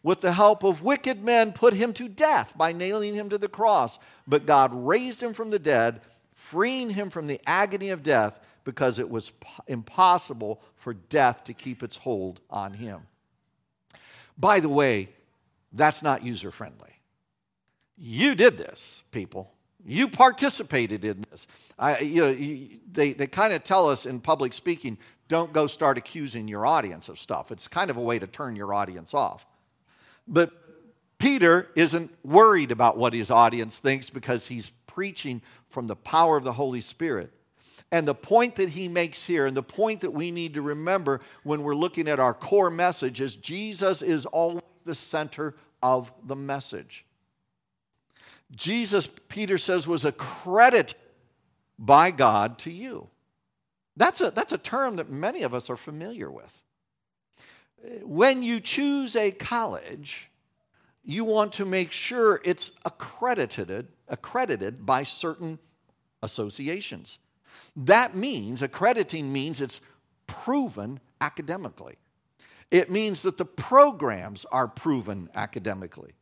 with 0.07 0.21
the 0.21 0.35
help 0.35 0.63
of 0.63 0.85
wicked 0.85 1.25
men, 1.25 1.51
put 1.51 1.75
him 1.75 1.93
to 1.93 2.09
death 2.09 2.57
by 2.57 2.71
nailing 2.73 3.13
him 3.13 3.29
to 3.29 3.39
the 3.39 3.49
cross. 3.49 3.99
But 4.25 4.47
God 4.47 4.71
raised 4.73 5.21
him 5.21 5.33
from 5.33 5.51
the 5.51 5.59
dead, 5.59 6.01
freeing 6.33 6.91
him 6.91 7.11
from 7.11 7.27
the 7.27 7.41
agony 7.45 7.91
of 7.91 8.05
death 8.05 8.39
because 8.63 9.01
it 9.01 9.11
was 9.11 9.33
impossible 9.67 10.63
for 10.87 10.95
death 10.95 11.43
to 11.43 11.53
keep 11.53 11.83
its 11.83 11.97
hold 11.97 12.39
on 12.49 12.73
him. 12.73 13.01
By 14.39 14.61
the 14.61 14.69
way, 14.69 15.09
that's 15.73 16.01
not 16.01 16.23
user 16.23 16.53
friendly. 16.53 17.01
You 17.99 18.37
did 18.37 18.57
this, 18.57 19.03
people. 19.11 19.53
You 19.85 20.07
participated 20.07 21.05
in 21.05 21.25
this. 21.29 21.49
I, 21.77 21.99
you 21.99 22.21
know, 22.23 22.33
they, 22.93 23.15
they 23.15 23.27
kind 23.27 23.53
of 23.53 23.65
tell 23.65 23.91
us 23.91 24.07
in 24.07 24.21
public 24.21 24.53
speaking 24.53 24.97
don't 25.27 25.53
go 25.53 25.67
start 25.67 25.99
accusing 25.99 26.47
your 26.47 26.65
audience 26.65 27.09
of 27.09 27.19
stuff. 27.19 27.51
It's 27.51 27.67
kind 27.67 27.91
of 27.91 27.97
a 27.97 28.01
way 28.01 28.21
to 28.21 28.29
turn 28.29 28.55
your 28.55 28.73
audience 28.73 29.13
off. 29.13 29.45
But 30.29 30.53
Peter 31.19 31.67
isn't 31.75 32.13
worried 32.25 32.71
about 32.71 32.97
what 32.97 33.13
his 33.13 33.33
audience 33.33 33.81
thinks 33.81 34.09
because 34.09 34.47
he's 34.47 34.71
preaching 34.87 35.43
from 35.69 35.89
the 35.89 35.97
power 35.97 36.37
of 36.37 36.45
the 36.45 36.53
Holy 36.53 36.81
Spirit. 36.81 37.33
And 37.93 38.07
the 38.07 38.15
point 38.15 38.57
that 38.57 38.71
he 38.71 38.89
makes 38.89 39.25
here, 39.25 39.47
and 39.47 39.57
the 39.57 39.63
point 39.63 40.01
that 40.01 40.11
we 40.11 40.31
need 40.31 40.55
to 40.55 40.63
remember 40.63 41.21
when 41.45 41.63
we're 41.63 41.75
looking 41.75 42.09
at 42.09 42.19
our 42.19 42.35
core 42.35 42.71
message, 42.71 43.21
is 43.21 43.37
Jesus 43.37 44.03
is 44.03 44.27
always 44.27 44.65
the 44.85 44.95
center 44.95 45.55
of 45.83 46.13
the 46.25 46.37
message. 46.37 47.07
Jesus, 48.55 49.09
Peter 49.29 49.59
says, 49.59 49.87
was 49.87 50.05
a 50.05 50.13
credit 50.13 50.95
by 51.79 52.11
God 52.11 52.59
to 52.61 52.71
you. 52.71 53.09
That's 53.97 54.21
a, 54.21 54.31
that's 54.31 54.53
a 54.53 54.59
term 54.59 54.97
that 54.97 55.11
many 55.11 55.43
of 55.43 55.55
us 55.55 55.71
are 55.71 55.77
familiar 55.77 56.31
with 56.31 56.63
when 58.03 58.43
you 58.43 58.61
choose 58.61 59.17
a 59.17 59.31
college, 59.31 60.31
you 61.05 61.25
want 61.25 61.53
to 61.55 61.65
make 61.65 61.93
sure 61.93 62.41
it's 62.45 62.73
accredited, 62.85 63.89
accredited 64.09 64.85
by 64.85 65.03
certain 65.03 65.59
associations. 66.23 67.19
That 67.77 68.17
means, 68.17 68.63
accrediting 68.63 69.33
means 69.33 69.61
it's 69.61 69.81
proven 70.27 71.01
academically. 71.21 71.97
It 72.71 72.91
means 72.91 73.23
that 73.23 73.37
the 73.37 73.45
programs 73.45 74.45
are 74.47 74.67
proven 74.67 75.31
academically. 75.35 76.13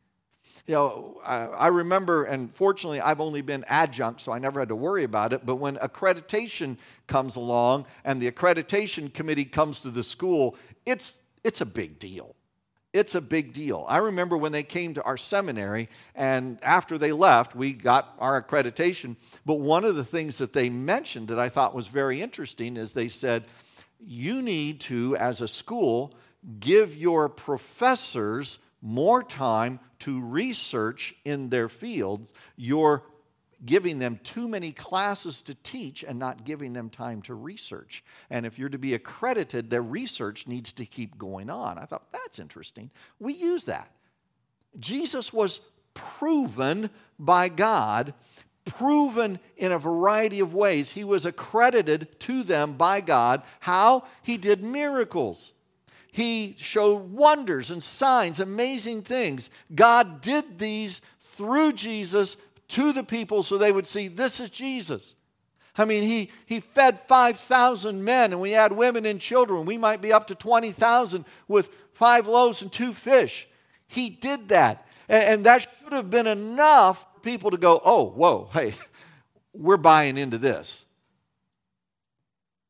You 0.67 0.75
know, 0.75 1.21
I, 1.23 1.67
remember, 1.67 2.23
and 2.23 2.53
fortunately, 2.53 2.99
I've 2.99 3.21
only 3.21 3.41
been 3.41 3.63
adjunct, 3.67 4.21
so 4.21 4.31
I 4.31 4.39
never 4.39 4.59
had 4.59 4.69
to 4.69 4.75
worry 4.75 5.03
about 5.03 5.31
it. 5.31 5.45
But 5.45 5.57
when 5.57 5.75
accreditation 5.77 6.77
comes 7.07 7.35
along 7.35 7.85
and 8.03 8.19
the 8.19 8.31
accreditation 8.31 9.13
committee 9.13 9.45
comes 9.45 9.81
to 9.81 9.91
the 9.91 10.03
school, 10.03 10.55
it's 10.85 11.19
it's 11.43 11.61
a 11.61 11.65
big 11.65 11.99
deal. 11.99 12.35
It's 12.95 13.13
a 13.13 13.19
big 13.19 13.51
deal. 13.51 13.83
I 13.89 13.97
remember 13.97 14.37
when 14.37 14.53
they 14.53 14.63
came 14.63 14.93
to 14.93 15.03
our 15.03 15.17
seminary, 15.17 15.89
and 16.15 16.57
after 16.63 16.97
they 16.97 17.11
left, 17.11 17.53
we 17.53 17.73
got 17.73 18.15
our 18.19 18.41
accreditation. 18.41 19.17
But 19.45 19.55
one 19.55 19.83
of 19.83 19.97
the 19.97 20.05
things 20.05 20.37
that 20.37 20.53
they 20.53 20.69
mentioned 20.69 21.27
that 21.27 21.37
I 21.37 21.49
thought 21.49 21.75
was 21.75 21.87
very 21.87 22.21
interesting 22.21 22.77
is 22.77 22.93
they 22.93 23.09
said, 23.09 23.43
You 23.99 24.41
need 24.41 24.79
to, 24.81 25.17
as 25.17 25.41
a 25.41 25.47
school, 25.49 26.13
give 26.61 26.95
your 26.95 27.27
professors 27.27 28.59
more 28.81 29.21
time 29.21 29.81
to 29.99 30.21
research 30.21 31.15
in 31.25 31.49
their 31.49 31.67
fields. 31.67 32.33
Your 32.55 33.03
giving 33.65 33.99
them 33.99 34.19
too 34.23 34.47
many 34.47 34.71
classes 34.71 35.41
to 35.43 35.55
teach 35.55 36.03
and 36.03 36.19
not 36.19 36.43
giving 36.43 36.73
them 36.73 36.89
time 36.89 37.21
to 37.23 37.33
research. 37.33 38.03
And 38.29 38.45
if 38.45 38.59
you're 38.59 38.69
to 38.69 38.77
be 38.77 38.93
accredited, 38.93 39.69
their 39.69 39.81
research 39.81 40.47
needs 40.47 40.73
to 40.73 40.85
keep 40.85 41.17
going 41.17 41.49
on. 41.49 41.77
I 41.77 41.85
thought, 41.85 42.11
that's 42.11 42.39
interesting. 42.39 42.91
We 43.19 43.33
use 43.33 43.65
that. 43.65 43.91
Jesus 44.79 45.31
was 45.33 45.61
proven 45.93 46.89
by 47.17 47.49
God, 47.49 48.13
proven 48.65 49.39
in 49.57 49.71
a 49.71 49.79
variety 49.79 50.39
of 50.39 50.53
ways. 50.53 50.91
He 50.91 51.03
was 51.03 51.25
accredited 51.25 52.19
to 52.21 52.43
them 52.43 52.73
by 52.73 53.01
God. 53.01 53.43
How? 53.61 54.03
He 54.21 54.37
did 54.37 54.63
miracles. 54.63 55.53
He 56.11 56.55
showed 56.57 57.11
wonders 57.11 57.71
and 57.71 57.83
signs, 57.83 58.39
amazing 58.39 59.01
things. 59.01 59.49
God 59.73 60.21
did 60.21 60.59
these 60.59 61.01
through 61.19 61.73
Jesus 61.73 62.37
to 62.69 62.93
the 62.93 63.03
people 63.03 63.43
so 63.43 63.57
they 63.57 63.71
would 63.71 63.87
see 63.87 64.07
this 64.07 64.39
is 64.39 64.49
Jesus. 64.49 65.15
I 65.77 65.85
mean, 65.85 66.03
he, 66.03 66.31
he 66.45 66.61
fed 66.61 66.99
5,000 66.99 68.03
men, 68.03 68.31
and 68.31 68.41
we 68.41 68.55
add 68.55 68.71
women 68.71 69.05
and 69.05 69.19
children. 69.19 69.65
We 69.65 69.77
might 69.77 70.01
be 70.01 70.13
up 70.13 70.27
to 70.27 70.35
20,000 70.35 71.25
with 71.47 71.69
five 71.93 72.27
loaves 72.27 72.61
and 72.61 72.71
two 72.71 72.93
fish. 72.93 73.47
He 73.87 74.09
did 74.09 74.49
that. 74.49 74.87
And, 75.09 75.23
and 75.23 75.45
that 75.45 75.63
should 75.63 75.93
have 75.93 76.09
been 76.09 76.27
enough 76.27 77.05
for 77.13 77.19
people 77.19 77.51
to 77.51 77.57
go, 77.57 77.81
oh, 77.83 78.05
whoa, 78.05 78.49
hey, 78.53 78.73
we're 79.53 79.77
buying 79.77 80.17
into 80.17 80.37
this. 80.37 80.85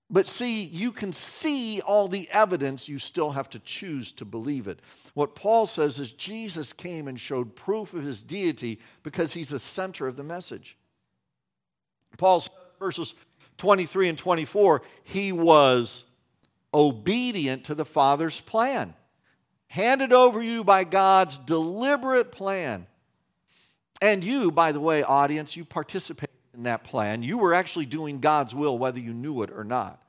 But 0.09 0.27
see, 0.27 0.61
you 0.61 0.91
can 0.91 1.11
see 1.11 1.81
all 1.81 2.07
the 2.07 2.29
evidence, 2.29 2.87
you 2.87 2.99
still 2.99 3.31
have 3.31 3.49
to 3.49 3.59
choose 3.59 4.11
to 4.13 4.25
believe 4.25 4.67
it. 4.67 4.79
What 5.15 5.33
Paul 5.33 5.65
says 5.65 5.97
is 5.97 6.11
Jesus 6.11 6.73
came 6.73 7.07
and 7.07 7.19
showed 7.19 7.55
proof 7.55 7.93
of 7.93 8.03
his 8.03 8.21
deity 8.21 8.79
because 9.01 9.33
he's 9.33 9.49
the 9.49 9.59
center 9.59 10.07
of 10.07 10.15
the 10.15 10.23
message. 10.23 10.77
Paul 12.17 12.39
says, 12.39 12.51
verses 12.79 13.15
23 13.57 14.09
and 14.09 14.17
24, 14.17 14.83
he 15.03 15.31
was 15.31 16.05
obedient 16.73 17.63
to 17.65 17.75
the 17.75 17.85
Father's 17.85 18.41
plan, 18.41 18.93
handed 19.69 20.13
over 20.13 20.41
you 20.41 20.63
by 20.63 20.83
God's 20.83 21.37
deliberate 21.39 22.31
plan. 22.31 22.85
And 24.01 24.23
you, 24.23 24.51
by 24.51 24.71
the 24.71 24.79
way, 24.79 25.01
audience, 25.01 25.55
you 25.55 25.65
participated 25.65 26.34
in 26.55 26.63
that 26.63 26.83
plan. 26.83 27.23
You 27.23 27.37
were 27.37 27.53
actually 27.53 27.85
doing 27.85 28.19
God's 28.19 28.55
will 28.55 28.77
whether 28.77 28.99
you 28.99 29.13
knew 29.13 29.41
it 29.43 29.51
or 29.51 29.63
not. 29.63 30.01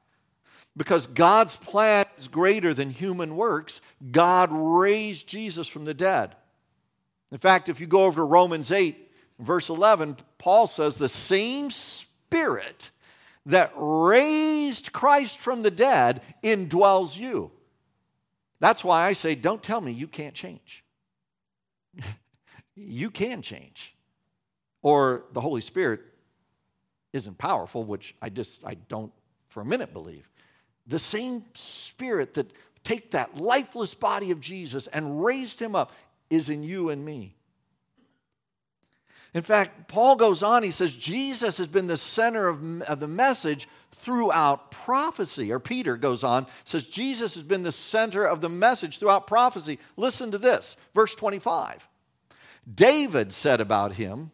Because 0.76 1.06
God's 1.06 1.56
plan 1.56 2.04
is 2.18 2.28
greater 2.28 2.74
than 2.74 2.90
human 2.90 3.36
works, 3.36 3.80
God 4.10 4.50
raised 4.52 5.26
Jesus 5.26 5.66
from 5.68 5.84
the 5.84 5.94
dead. 5.94 6.36
In 7.32 7.38
fact, 7.38 7.68
if 7.68 7.80
you 7.80 7.86
go 7.86 8.04
over 8.04 8.20
to 8.20 8.24
Romans 8.24 8.70
8, 8.70 9.10
verse 9.38 9.68
11, 9.68 10.16
Paul 10.38 10.66
says, 10.66 10.96
The 10.96 11.08
same 11.08 11.70
Spirit 11.70 12.90
that 13.46 13.72
raised 13.76 14.92
Christ 14.92 15.38
from 15.38 15.62
the 15.62 15.70
dead 15.70 16.20
indwells 16.42 17.18
you. 17.18 17.50
That's 18.60 18.84
why 18.84 19.06
I 19.06 19.12
say, 19.12 19.34
don't 19.34 19.62
tell 19.62 19.80
me 19.80 19.92
you 19.92 20.08
can't 20.08 20.34
change. 20.34 20.84
you 22.74 23.10
can 23.10 23.42
change. 23.42 23.94
Or 24.82 25.24
the 25.32 25.40
Holy 25.40 25.60
Spirit 25.60 26.00
isn't 27.16 27.38
powerful, 27.38 27.82
which 27.84 28.14
I 28.22 28.28
just 28.28 28.64
I 28.64 28.74
don't 28.74 29.12
for 29.48 29.60
a 29.60 29.64
minute 29.64 29.92
believe. 29.92 30.28
The 30.86 30.98
same 30.98 31.44
spirit 31.54 32.34
that 32.34 32.52
take 32.84 33.10
that 33.10 33.36
lifeless 33.36 33.94
body 33.94 34.30
of 34.30 34.40
Jesus 34.40 34.86
and 34.86 35.24
raised 35.24 35.60
him 35.60 35.74
up 35.74 35.92
is 36.30 36.48
in 36.48 36.62
you 36.62 36.90
and 36.90 37.04
me. 37.04 37.34
In 39.34 39.42
fact, 39.42 39.88
Paul 39.88 40.16
goes 40.16 40.42
on, 40.42 40.62
he 40.62 40.70
says, 40.70 40.94
Jesus 40.94 41.58
has 41.58 41.66
been 41.66 41.88
the 41.88 41.96
center 41.96 42.48
of, 42.48 42.82
of, 42.82 43.00
the 43.00 43.08
message 43.08 43.68
throughout 43.92 44.70
prophecy. 44.70 45.52
Or 45.52 45.60
Peter 45.60 45.98
goes 45.98 46.24
on, 46.24 46.46
says, 46.64 46.86
Jesus 46.86 47.34
has 47.34 47.42
been 47.42 47.62
the 47.62 47.72
center 47.72 48.24
of 48.24 48.40
the 48.40 48.48
message 48.48 48.98
throughout 48.98 49.26
prophecy. 49.26 49.78
Listen 49.96 50.30
to 50.30 50.38
this, 50.38 50.78
verse 50.94 51.14
25. 51.14 51.86
David 52.72 53.32
said 53.32 53.60
about 53.60 53.94
him, 53.94 54.30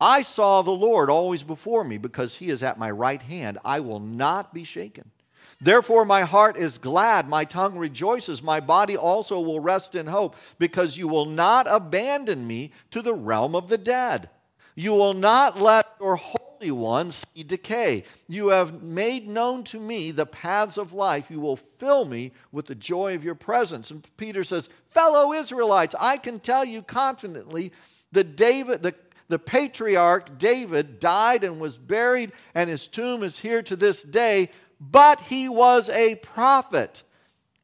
I 0.00 0.22
saw 0.22 0.62
the 0.62 0.70
Lord 0.70 1.08
always 1.08 1.42
before 1.42 1.84
me 1.84 1.98
because 1.98 2.36
he 2.36 2.50
is 2.50 2.62
at 2.62 2.78
my 2.78 2.90
right 2.90 3.22
hand. 3.22 3.58
I 3.64 3.80
will 3.80 4.00
not 4.00 4.52
be 4.52 4.64
shaken. 4.64 5.10
Therefore, 5.58 6.04
my 6.04 6.22
heart 6.22 6.58
is 6.58 6.76
glad, 6.76 7.30
my 7.30 7.46
tongue 7.46 7.78
rejoices, 7.78 8.42
my 8.42 8.60
body 8.60 8.94
also 8.94 9.40
will 9.40 9.60
rest 9.60 9.94
in 9.94 10.06
hope, 10.06 10.36
because 10.58 10.98
you 10.98 11.08
will 11.08 11.24
not 11.24 11.66
abandon 11.66 12.46
me 12.46 12.72
to 12.90 13.00
the 13.00 13.14
realm 13.14 13.54
of 13.54 13.68
the 13.68 13.78
dead. 13.78 14.28
You 14.74 14.92
will 14.92 15.14
not 15.14 15.58
let 15.58 15.86
your 15.98 16.16
Holy 16.16 16.70
One 16.70 17.10
see 17.10 17.42
decay. 17.42 18.04
You 18.28 18.48
have 18.48 18.82
made 18.82 19.26
known 19.26 19.64
to 19.64 19.80
me 19.80 20.10
the 20.10 20.26
paths 20.26 20.76
of 20.76 20.92
life. 20.92 21.30
You 21.30 21.40
will 21.40 21.56
fill 21.56 22.04
me 22.04 22.32
with 22.52 22.66
the 22.66 22.74
joy 22.74 23.14
of 23.14 23.24
your 23.24 23.34
presence. 23.34 23.90
And 23.90 24.06
Peter 24.18 24.44
says, 24.44 24.68
Fellow 24.88 25.32
Israelites, 25.32 25.94
I 25.98 26.18
can 26.18 26.38
tell 26.38 26.66
you 26.66 26.82
confidently 26.82 27.72
that 28.12 28.36
David, 28.36 28.82
the 28.82 28.94
the 29.28 29.38
patriarch 29.38 30.38
David 30.38 31.00
died 31.00 31.44
and 31.44 31.60
was 31.60 31.78
buried, 31.78 32.32
and 32.54 32.70
his 32.70 32.86
tomb 32.86 33.22
is 33.22 33.38
here 33.38 33.62
to 33.62 33.76
this 33.76 34.02
day. 34.02 34.50
But 34.80 35.20
he 35.22 35.48
was 35.48 35.88
a 35.88 36.16
prophet 36.16 37.02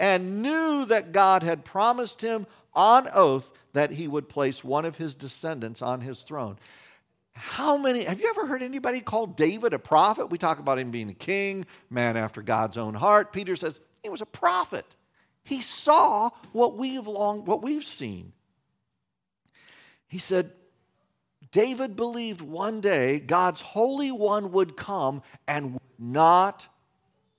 and 0.00 0.42
knew 0.42 0.84
that 0.86 1.12
God 1.12 1.42
had 1.42 1.64
promised 1.64 2.20
him 2.20 2.46
on 2.74 3.08
oath 3.12 3.52
that 3.72 3.92
he 3.92 4.08
would 4.08 4.28
place 4.28 4.64
one 4.64 4.84
of 4.84 4.96
his 4.96 5.14
descendants 5.14 5.82
on 5.82 6.00
his 6.00 6.22
throne. 6.22 6.58
How 7.34 7.76
many, 7.76 8.04
have 8.04 8.20
you 8.20 8.28
ever 8.28 8.46
heard 8.46 8.62
anybody 8.62 9.00
call 9.00 9.26
David 9.26 9.72
a 9.72 9.78
prophet? 9.78 10.26
We 10.26 10.38
talk 10.38 10.58
about 10.58 10.78
him 10.78 10.90
being 10.90 11.08
a 11.08 11.14
king, 11.14 11.66
man 11.88 12.16
after 12.16 12.42
God's 12.42 12.76
own 12.76 12.94
heart. 12.94 13.32
Peter 13.32 13.56
says 13.56 13.80
he 14.02 14.10
was 14.10 14.20
a 14.20 14.26
prophet. 14.26 14.96
He 15.44 15.62
saw 15.62 16.30
what 16.52 16.76
we've 16.76 17.06
long, 17.06 17.44
what 17.44 17.62
we've 17.62 17.84
seen. 17.84 18.32
He 20.08 20.18
said, 20.18 20.52
David 21.52 21.94
believed 21.96 22.40
one 22.40 22.80
day 22.80 23.20
God's 23.20 23.60
Holy 23.60 24.10
One 24.10 24.52
would 24.52 24.76
come 24.76 25.22
and 25.46 25.74
would 25.74 25.82
not 25.98 26.66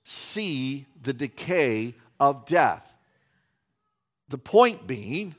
see 0.04 0.86
the 1.02 1.12
decay 1.12 1.94
of 2.20 2.46
death. 2.46 2.96
The 4.28 4.38
point 4.38 4.86
being, 4.86 5.34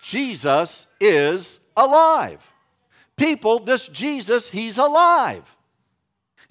Jesus 0.00 0.86
is 1.00 1.58
alive. 1.76 2.52
People, 3.16 3.58
this 3.58 3.88
Jesus, 3.88 4.48
he's 4.48 4.78
alive. 4.78 5.56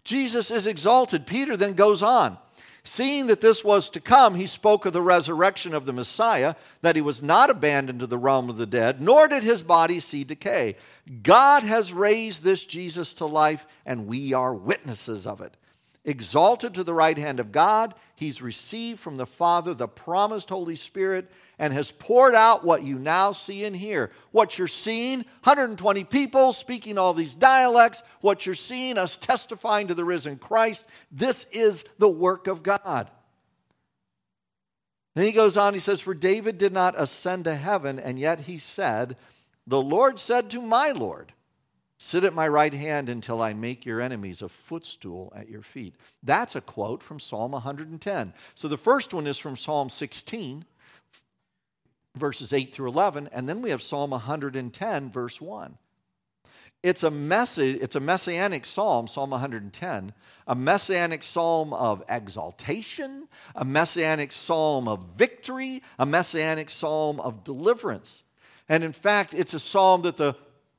Jesus 0.03 0.51
is 0.51 0.67
exalted. 0.67 1.25
Peter 1.25 1.55
then 1.55 1.73
goes 1.73 2.03
on. 2.03 2.37
Seeing 2.83 3.27
that 3.27 3.41
this 3.41 3.63
was 3.63 3.91
to 3.91 3.99
come, 3.99 4.33
he 4.33 4.47
spoke 4.47 4.85
of 4.85 4.93
the 4.93 5.03
resurrection 5.03 5.75
of 5.75 5.85
the 5.85 5.93
Messiah, 5.93 6.55
that 6.81 6.95
he 6.95 7.01
was 7.01 7.21
not 7.21 7.51
abandoned 7.51 7.99
to 7.99 8.07
the 8.07 8.17
realm 8.17 8.49
of 8.49 8.57
the 8.57 8.65
dead, 8.65 8.99
nor 8.99 9.27
did 9.27 9.43
his 9.43 9.61
body 9.61 9.99
see 9.99 10.23
decay. 10.23 10.75
God 11.21 11.61
has 11.61 11.93
raised 11.93 12.43
this 12.43 12.65
Jesus 12.65 13.13
to 13.15 13.25
life, 13.27 13.67
and 13.85 14.07
we 14.07 14.33
are 14.33 14.55
witnesses 14.55 15.27
of 15.27 15.41
it. 15.41 15.55
Exalted 16.03 16.73
to 16.73 16.83
the 16.83 16.95
right 16.95 17.17
hand 17.17 17.39
of 17.39 17.51
God, 17.51 17.93
he's 18.15 18.41
received 18.41 18.99
from 18.99 19.17
the 19.17 19.27
Father 19.27 19.75
the 19.75 19.87
promised 19.87 20.49
Holy 20.49 20.75
Spirit 20.75 21.29
and 21.59 21.71
has 21.73 21.91
poured 21.91 22.33
out 22.33 22.65
what 22.65 22.81
you 22.81 22.97
now 22.97 23.33
see 23.33 23.65
and 23.65 23.75
hear. 23.75 24.09
What 24.31 24.57
you're 24.57 24.67
seeing 24.67 25.19
120 25.43 26.03
people 26.05 26.53
speaking 26.53 26.97
all 26.97 27.13
these 27.13 27.35
dialects, 27.35 28.01
what 28.21 28.47
you're 28.47 28.55
seeing 28.55 28.97
us 28.97 29.15
testifying 29.15 29.89
to 29.89 29.93
the 29.93 30.03
risen 30.03 30.37
Christ 30.37 30.87
this 31.11 31.45
is 31.51 31.85
the 31.99 32.09
work 32.09 32.47
of 32.47 32.63
God. 32.63 33.11
Then 35.13 35.25
he 35.25 35.31
goes 35.31 35.55
on, 35.55 35.75
he 35.75 35.79
says, 35.79 36.01
For 36.01 36.15
David 36.15 36.57
did 36.57 36.73
not 36.73 36.99
ascend 36.99 37.43
to 37.43 37.53
heaven, 37.53 37.99
and 37.99 38.17
yet 38.17 38.41
he 38.41 38.57
said, 38.57 39.17
The 39.67 39.81
Lord 39.81 40.17
said 40.17 40.49
to 40.51 40.61
my 40.61 40.91
Lord, 40.91 41.33
Sit 42.03 42.23
at 42.23 42.33
my 42.33 42.47
right 42.47 42.73
hand 42.73 43.09
until 43.09 43.43
I 43.43 43.53
make 43.53 43.85
your 43.85 44.01
enemies 44.01 44.41
a 44.41 44.49
footstool 44.49 45.31
at 45.35 45.49
your 45.49 45.61
feet. 45.61 45.93
That's 46.23 46.55
a 46.55 46.61
quote 46.61 47.03
from 47.03 47.19
Psalm 47.19 47.51
110. 47.51 48.33
So 48.55 48.67
the 48.67 48.75
first 48.75 49.13
one 49.13 49.27
is 49.27 49.37
from 49.37 49.55
Psalm 49.55 49.87
16, 49.87 50.65
verses 52.17 52.53
8 52.53 52.73
through 52.73 52.89
11, 52.89 53.29
and 53.31 53.47
then 53.47 53.61
we 53.61 53.69
have 53.69 53.83
Psalm 53.83 54.09
110, 54.09 55.11
verse 55.11 55.39
1. 55.39 55.77
It's 56.81 57.03
a 57.03 57.11
message, 57.11 57.77
it's 57.79 57.95
a 57.95 57.99
messianic 57.99 58.65
psalm, 58.65 59.05
Psalm 59.05 59.29
110, 59.29 60.13
a 60.47 60.55
messianic 60.55 61.21
psalm 61.21 61.71
of 61.71 62.03
exaltation, 62.09 63.27
a 63.55 63.63
messianic 63.63 64.31
psalm 64.31 64.87
of 64.87 65.05
victory, 65.17 65.83
a 65.99 66.07
messianic 66.07 66.71
psalm 66.71 67.19
of 67.19 67.43
deliverance. 67.43 68.23
And 68.67 68.83
in 68.83 68.91
fact, 68.91 69.35
it's 69.35 69.53
a 69.53 69.59
psalm 69.59 70.01
that 70.01 70.17
the 70.17 70.35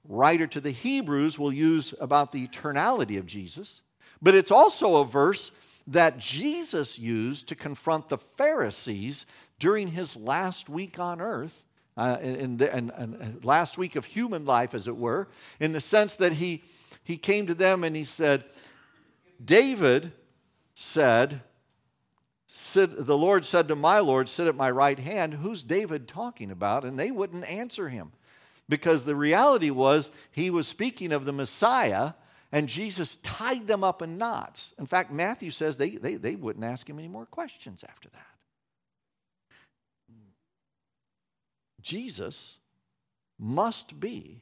writer 0.08 0.46
to 0.46 0.60
the 0.60 0.70
Hebrews 0.70 1.38
will 1.38 1.52
use 1.52 1.94
about 2.00 2.32
the 2.32 2.46
eternality 2.46 3.18
of 3.18 3.26
Jesus, 3.26 3.82
but 4.20 4.34
it's 4.34 4.50
also 4.50 4.96
a 4.96 5.04
verse 5.04 5.52
that 5.86 6.18
Jesus 6.18 6.98
used 6.98 7.48
to 7.48 7.54
confront 7.54 8.08
the 8.08 8.18
Pharisees 8.18 9.26
during 9.58 9.88
his 9.88 10.16
last 10.16 10.68
week 10.68 10.98
on 10.98 11.20
earth, 11.20 11.64
uh, 11.96 12.18
in, 12.22 12.56
the, 12.56 12.76
in, 12.76 12.90
in 12.98 13.40
last 13.42 13.78
week 13.78 13.96
of 13.96 14.04
human 14.04 14.44
life, 14.44 14.74
as 14.74 14.88
it 14.88 14.96
were, 14.96 15.28
in 15.60 15.72
the 15.72 15.80
sense 15.80 16.16
that 16.16 16.34
he, 16.34 16.62
he 17.02 17.16
came 17.16 17.46
to 17.46 17.54
them 17.54 17.84
and 17.84 17.96
he 17.96 18.04
said, 18.04 18.44
David 19.44 20.12
said, 20.74 21.42
the 22.48 23.18
Lord 23.18 23.44
said 23.44 23.68
to 23.68 23.76
my 23.76 23.98
Lord, 23.98 24.28
Sit 24.28 24.46
at 24.46 24.54
my 24.54 24.70
right 24.70 24.98
hand. 24.98 25.34
Who's 25.34 25.64
David 25.64 26.06
talking 26.06 26.50
about? 26.50 26.84
And 26.84 26.98
they 26.98 27.10
wouldn't 27.10 27.44
answer 27.44 27.88
him 27.88 28.12
because 28.72 29.04
the 29.04 29.14
reality 29.14 29.68
was 29.68 30.10
he 30.30 30.48
was 30.48 30.66
speaking 30.66 31.12
of 31.12 31.26
the 31.26 31.32
Messiah, 31.32 32.14
and 32.50 32.70
Jesus 32.70 33.16
tied 33.16 33.66
them 33.66 33.84
up 33.84 34.00
in 34.00 34.16
knots. 34.16 34.72
In 34.78 34.86
fact, 34.86 35.12
Matthew 35.12 35.50
says 35.50 35.76
they, 35.76 35.90
they, 35.90 36.14
they 36.14 36.36
wouldn't 36.36 36.64
ask 36.64 36.88
him 36.88 36.98
any 36.98 37.06
more 37.06 37.26
questions 37.26 37.84
after 37.86 38.08
that. 38.08 38.26
Jesus 41.82 42.60
must 43.38 44.00
be 44.00 44.40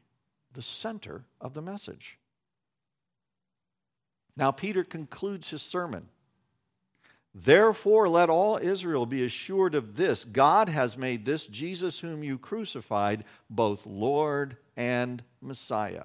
the 0.53 0.63
center 0.63 1.25
of 1.41 1.53
the 1.55 1.63
message. 1.63 2.17
Now, 4.37 4.53
Peter 4.53 4.85
concludes 4.85 5.51
his 5.51 5.61
sermon. 5.61 6.09
Therefore, 7.35 8.09
let 8.09 8.29
all 8.29 8.57
Israel 8.57 9.07
be 9.07 9.25
assured 9.25 9.75
of 9.75 9.97
this 9.97 10.25
God 10.25 10.69
has 10.69 10.99
made 10.99 11.25
this 11.25 11.47
Jesus, 11.47 12.01
whom 12.01 12.25
you 12.25 12.39
crucified, 12.39 13.25
both 13.49 13.87
Lord 13.87 14.57
and 14.77 15.23
Messiah. 15.41 16.05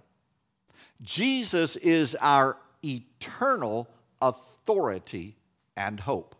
Jesus 1.02 1.76
is 1.78 2.16
our 2.22 2.58
eternal 2.84 3.88
authority 4.22 5.36
and 5.76 6.00
hope. 6.00 6.36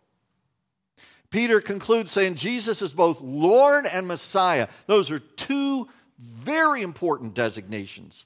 Peter 1.30 1.60
concludes 1.60 2.12
saying 2.12 2.36
Jesus 2.36 2.80
is 2.80 2.94
both 2.94 3.20
Lord 3.20 3.86
and 3.86 4.06
Messiah. 4.06 4.68
Those 4.86 5.10
are 5.10 5.18
two 5.18 5.88
very 6.18 6.82
important 6.82 7.34
designations. 7.34 8.24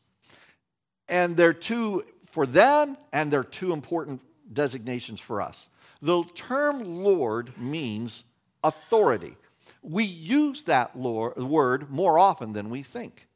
And 1.08 1.36
they're 1.36 1.52
two 1.54 2.04
for 2.26 2.46
them, 2.46 2.96
and 3.12 3.32
they're 3.32 3.42
two 3.42 3.72
important 3.72 4.20
designations 4.52 5.20
for 5.20 5.40
us. 5.40 5.68
The 6.02 6.24
term 6.34 6.84
Lord 7.02 7.56
means 7.58 8.24
authority. 8.64 9.36
We 9.82 10.04
use 10.04 10.64
that 10.64 10.96
word 10.96 11.90
more 11.90 12.18
often 12.18 12.52
than 12.52 12.70
we 12.70 12.82
think. 12.82 13.26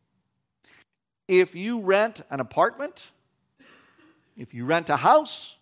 If 1.28 1.54
you 1.54 1.80
rent 1.80 2.20
an 2.30 2.40
apartment, 2.40 3.10
if 4.36 4.52
you 4.52 4.64
rent 4.64 4.90
a 4.90 4.96
house, 4.96 5.56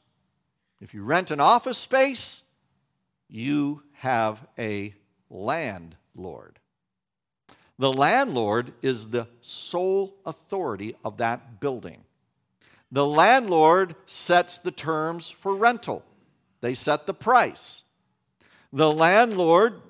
if 0.81 0.95
you 0.95 1.05
rent 1.05 1.31
an 1.31 1.41
office 1.41 1.79
space, 1.79 2.43
you 3.29 3.83
have 3.95 4.45
a 4.59 4.95
landlord. 5.31 6.59
The 7.79 7.93
landlord 7.93 8.73
is 8.83 9.09
the 9.09 9.29
sole 9.41 10.17
authority 10.27 10.97
of 11.05 11.17
that 11.19 11.61
building. 11.61 12.05
The 12.91 13.07
landlord 13.07 13.95
sets 14.07 14.59
the 14.59 14.71
terms 14.71 15.31
for 15.31 15.55
rental, 15.55 16.05
they 16.63 16.73
set 16.73 17.07
the 17.07 17.13
price. 17.13 17.85
The 18.73 18.91
landlord 18.91 19.83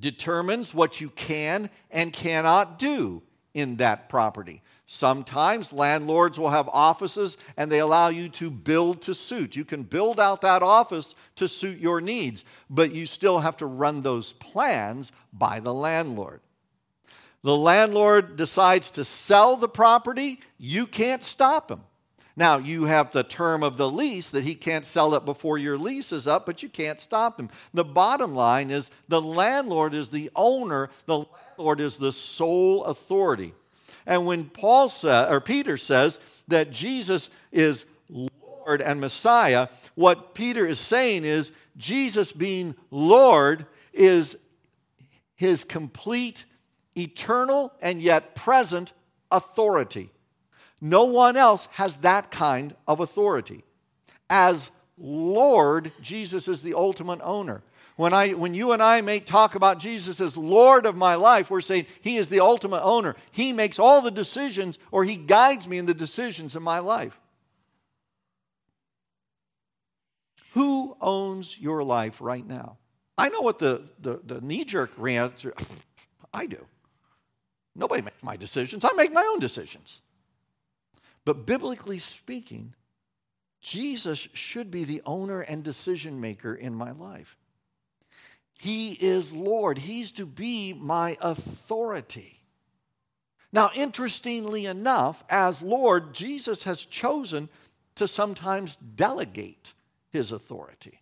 determines 0.00 0.72
what 0.72 1.00
you 1.00 1.10
can 1.10 1.68
and 1.90 2.12
cannot 2.12 2.78
do 2.78 3.22
in 3.52 3.76
that 3.76 4.08
property. 4.08 4.62
Sometimes 4.86 5.72
landlords 5.72 6.38
will 6.38 6.48
have 6.48 6.68
offices 6.68 7.36
and 7.58 7.70
they 7.70 7.80
allow 7.80 8.08
you 8.08 8.30
to 8.30 8.50
build 8.50 9.02
to 9.02 9.14
suit. 9.14 9.54
You 9.54 9.66
can 9.66 9.82
build 9.82 10.18
out 10.18 10.40
that 10.40 10.62
office 10.62 11.14
to 11.36 11.46
suit 11.46 11.78
your 11.78 12.00
needs, 12.00 12.44
but 12.70 12.94
you 12.94 13.04
still 13.04 13.40
have 13.40 13.58
to 13.58 13.66
run 13.66 14.00
those 14.00 14.32
plans 14.34 15.12
by 15.30 15.60
the 15.60 15.74
landlord. 15.74 16.40
The 17.42 17.56
landlord 17.56 18.36
decides 18.36 18.90
to 18.92 19.04
sell 19.04 19.56
the 19.56 19.68
property, 19.68 20.40
you 20.56 20.86
can't 20.86 21.22
stop 21.22 21.70
him. 21.70 21.82
Now, 22.38 22.58
you 22.58 22.84
have 22.84 23.10
the 23.10 23.24
term 23.24 23.64
of 23.64 23.76
the 23.76 23.90
lease 23.90 24.30
that 24.30 24.44
he 24.44 24.54
can't 24.54 24.86
sell 24.86 25.12
it 25.14 25.24
before 25.24 25.58
your 25.58 25.76
lease 25.76 26.12
is 26.12 26.28
up, 26.28 26.46
but 26.46 26.62
you 26.62 26.68
can't 26.68 27.00
stop 27.00 27.40
him. 27.40 27.50
The 27.74 27.84
bottom 27.84 28.32
line 28.32 28.70
is 28.70 28.92
the 29.08 29.20
landlord 29.20 29.92
is 29.92 30.10
the 30.10 30.30
owner, 30.36 30.88
the 31.06 31.24
landlord 31.58 31.80
is 31.80 31.96
the 31.96 32.12
sole 32.12 32.84
authority. 32.84 33.54
And 34.06 34.24
when 34.24 34.44
Paul 34.44 34.86
says, 34.86 35.28
or 35.28 35.40
Peter 35.40 35.76
says 35.76 36.20
that 36.46 36.70
Jesus 36.70 37.28
is 37.50 37.86
Lord 38.08 38.82
and 38.82 39.00
Messiah, 39.00 39.66
what 39.96 40.34
Peter 40.34 40.64
is 40.64 40.78
saying 40.78 41.24
is 41.24 41.50
Jesus 41.76 42.30
being 42.30 42.76
Lord 42.92 43.66
is 43.92 44.38
his 45.34 45.64
complete, 45.64 46.44
eternal, 46.96 47.72
and 47.82 48.00
yet 48.00 48.36
present 48.36 48.92
authority. 49.28 50.12
No 50.80 51.04
one 51.04 51.36
else 51.36 51.66
has 51.72 51.98
that 51.98 52.30
kind 52.30 52.74
of 52.86 53.00
authority. 53.00 53.64
As 54.30 54.70
Lord, 54.96 55.92
Jesus 56.00 56.48
is 56.48 56.62
the 56.62 56.74
ultimate 56.74 57.20
owner. 57.22 57.62
When, 57.96 58.12
I, 58.12 58.30
when 58.30 58.54
you 58.54 58.70
and 58.70 58.80
I 58.80 59.00
may 59.00 59.18
talk 59.18 59.56
about 59.56 59.80
Jesus 59.80 60.20
as 60.20 60.36
Lord 60.36 60.86
of 60.86 60.96
my 60.96 61.16
life, 61.16 61.50
we're 61.50 61.60
saying 61.60 61.86
He 62.00 62.16
is 62.16 62.28
the 62.28 62.38
ultimate 62.38 62.82
owner. 62.82 63.16
He 63.32 63.52
makes 63.52 63.78
all 63.78 64.00
the 64.00 64.12
decisions, 64.12 64.78
or 64.92 65.02
He 65.02 65.16
guides 65.16 65.66
me 65.66 65.78
in 65.78 65.86
the 65.86 65.94
decisions 65.94 66.54
of 66.54 66.62
my 66.62 66.78
life. 66.78 67.18
Who 70.52 70.96
owns 71.00 71.58
your 71.58 71.82
life 71.82 72.20
right 72.20 72.46
now? 72.46 72.78
I 73.16 73.30
know 73.30 73.40
what 73.40 73.58
the, 73.58 73.82
the, 73.98 74.20
the 74.24 74.40
knee 74.40 74.64
jerk 74.64 74.92
answer 75.04 75.52
I 76.32 76.46
do. 76.46 76.64
Nobody 77.74 78.02
makes 78.02 78.22
my 78.22 78.36
decisions, 78.36 78.84
I 78.84 78.92
make 78.94 79.12
my 79.12 79.28
own 79.32 79.40
decisions. 79.40 80.02
But 81.28 81.44
biblically 81.44 81.98
speaking, 81.98 82.72
Jesus 83.60 84.28
should 84.32 84.70
be 84.70 84.84
the 84.84 85.02
owner 85.04 85.42
and 85.42 85.62
decision 85.62 86.22
maker 86.22 86.54
in 86.54 86.74
my 86.74 86.92
life. 86.92 87.36
He 88.54 88.92
is 88.92 89.34
Lord, 89.34 89.76
He's 89.76 90.10
to 90.12 90.24
be 90.24 90.72
my 90.72 91.18
authority. 91.20 92.40
Now, 93.52 93.70
interestingly 93.74 94.64
enough, 94.64 95.22
as 95.28 95.60
Lord, 95.60 96.14
Jesus 96.14 96.62
has 96.62 96.86
chosen 96.86 97.50
to 97.96 98.08
sometimes 98.08 98.76
delegate 98.76 99.74
His 100.08 100.32
authority. 100.32 100.98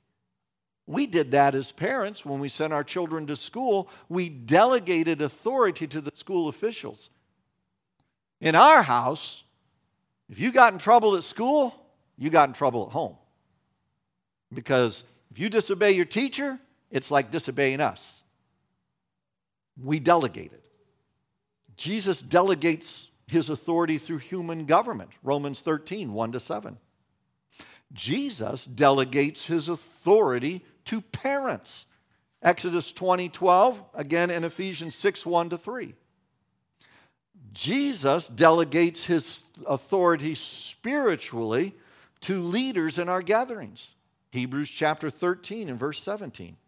We 0.89 1.07
did 1.07 1.31
that 1.31 1.55
as 1.55 1.71
parents 1.71 2.25
when 2.25 2.41
we 2.41 2.49
sent 2.49 2.73
our 2.73 2.83
children 2.83 3.29
to 3.29 3.37
school. 3.37 3.89
We 4.09 4.29
delegated 4.29 5.23
authority 5.23 5.87
to 5.87 6.01
the 6.01 6.11
school 6.15 6.49
officials. 6.49 7.11
In 8.41 8.57
our 8.57 8.83
house, 8.83 9.45
if 10.29 10.39
you 10.39 10.51
got 10.51 10.73
in 10.73 10.79
trouble 10.79 11.17
at 11.17 11.25
school, 11.25 11.75
you 12.19 12.31
got 12.31 12.49
in 12.49 12.55
trouble 12.55 12.87
at 12.87 12.93
home. 12.93 13.17
Because 14.53 15.05
if 15.31 15.39
you 15.39 15.49
disobey 15.49 15.93
your 15.93 16.05
teacher, 16.05 16.59
it's 16.91 17.11
like 17.11 17.31
disobeying 17.31 17.81
us. 17.81 18.25
We 19.83 20.01
delegated. 20.01 20.63
Jesus 21.77 22.23
delegates 22.23 23.11
his 23.27 23.51
authority 23.51 23.99
through 23.99 24.19
human 24.19 24.65
government, 24.67 25.11
Romans 25.23 25.61
13, 25.61 26.13
1 26.13 26.33
to 26.33 26.41
7. 26.41 26.79
Jesus 27.93 28.67
delegates 28.67 29.47
his 29.47 29.69
authority 29.69 30.65
to 30.87 31.01
parents, 31.01 31.87
Exodus 32.43 32.93
20, 32.93 33.29
12, 33.29 33.83
again 33.95 34.31
in 34.31 34.45
Ephesians 34.45 34.95
6, 34.95 35.27
1 35.27 35.51
to 35.51 35.59
3. 35.59 35.95
Jesus 37.57 38.29
delegates 38.29 39.07
his 39.07 39.43
authority 39.67 40.35
spiritually 40.35 41.75
to 42.21 42.43
leaders 42.43 42.99
in 42.99 43.09
our 43.09 43.23
gatherings. 43.23 43.95
Hebrews 44.31 44.69
chapter 44.69 45.09
13 45.09 45.71
and 45.71 45.79
verse 45.79 46.03
17. 46.03 46.59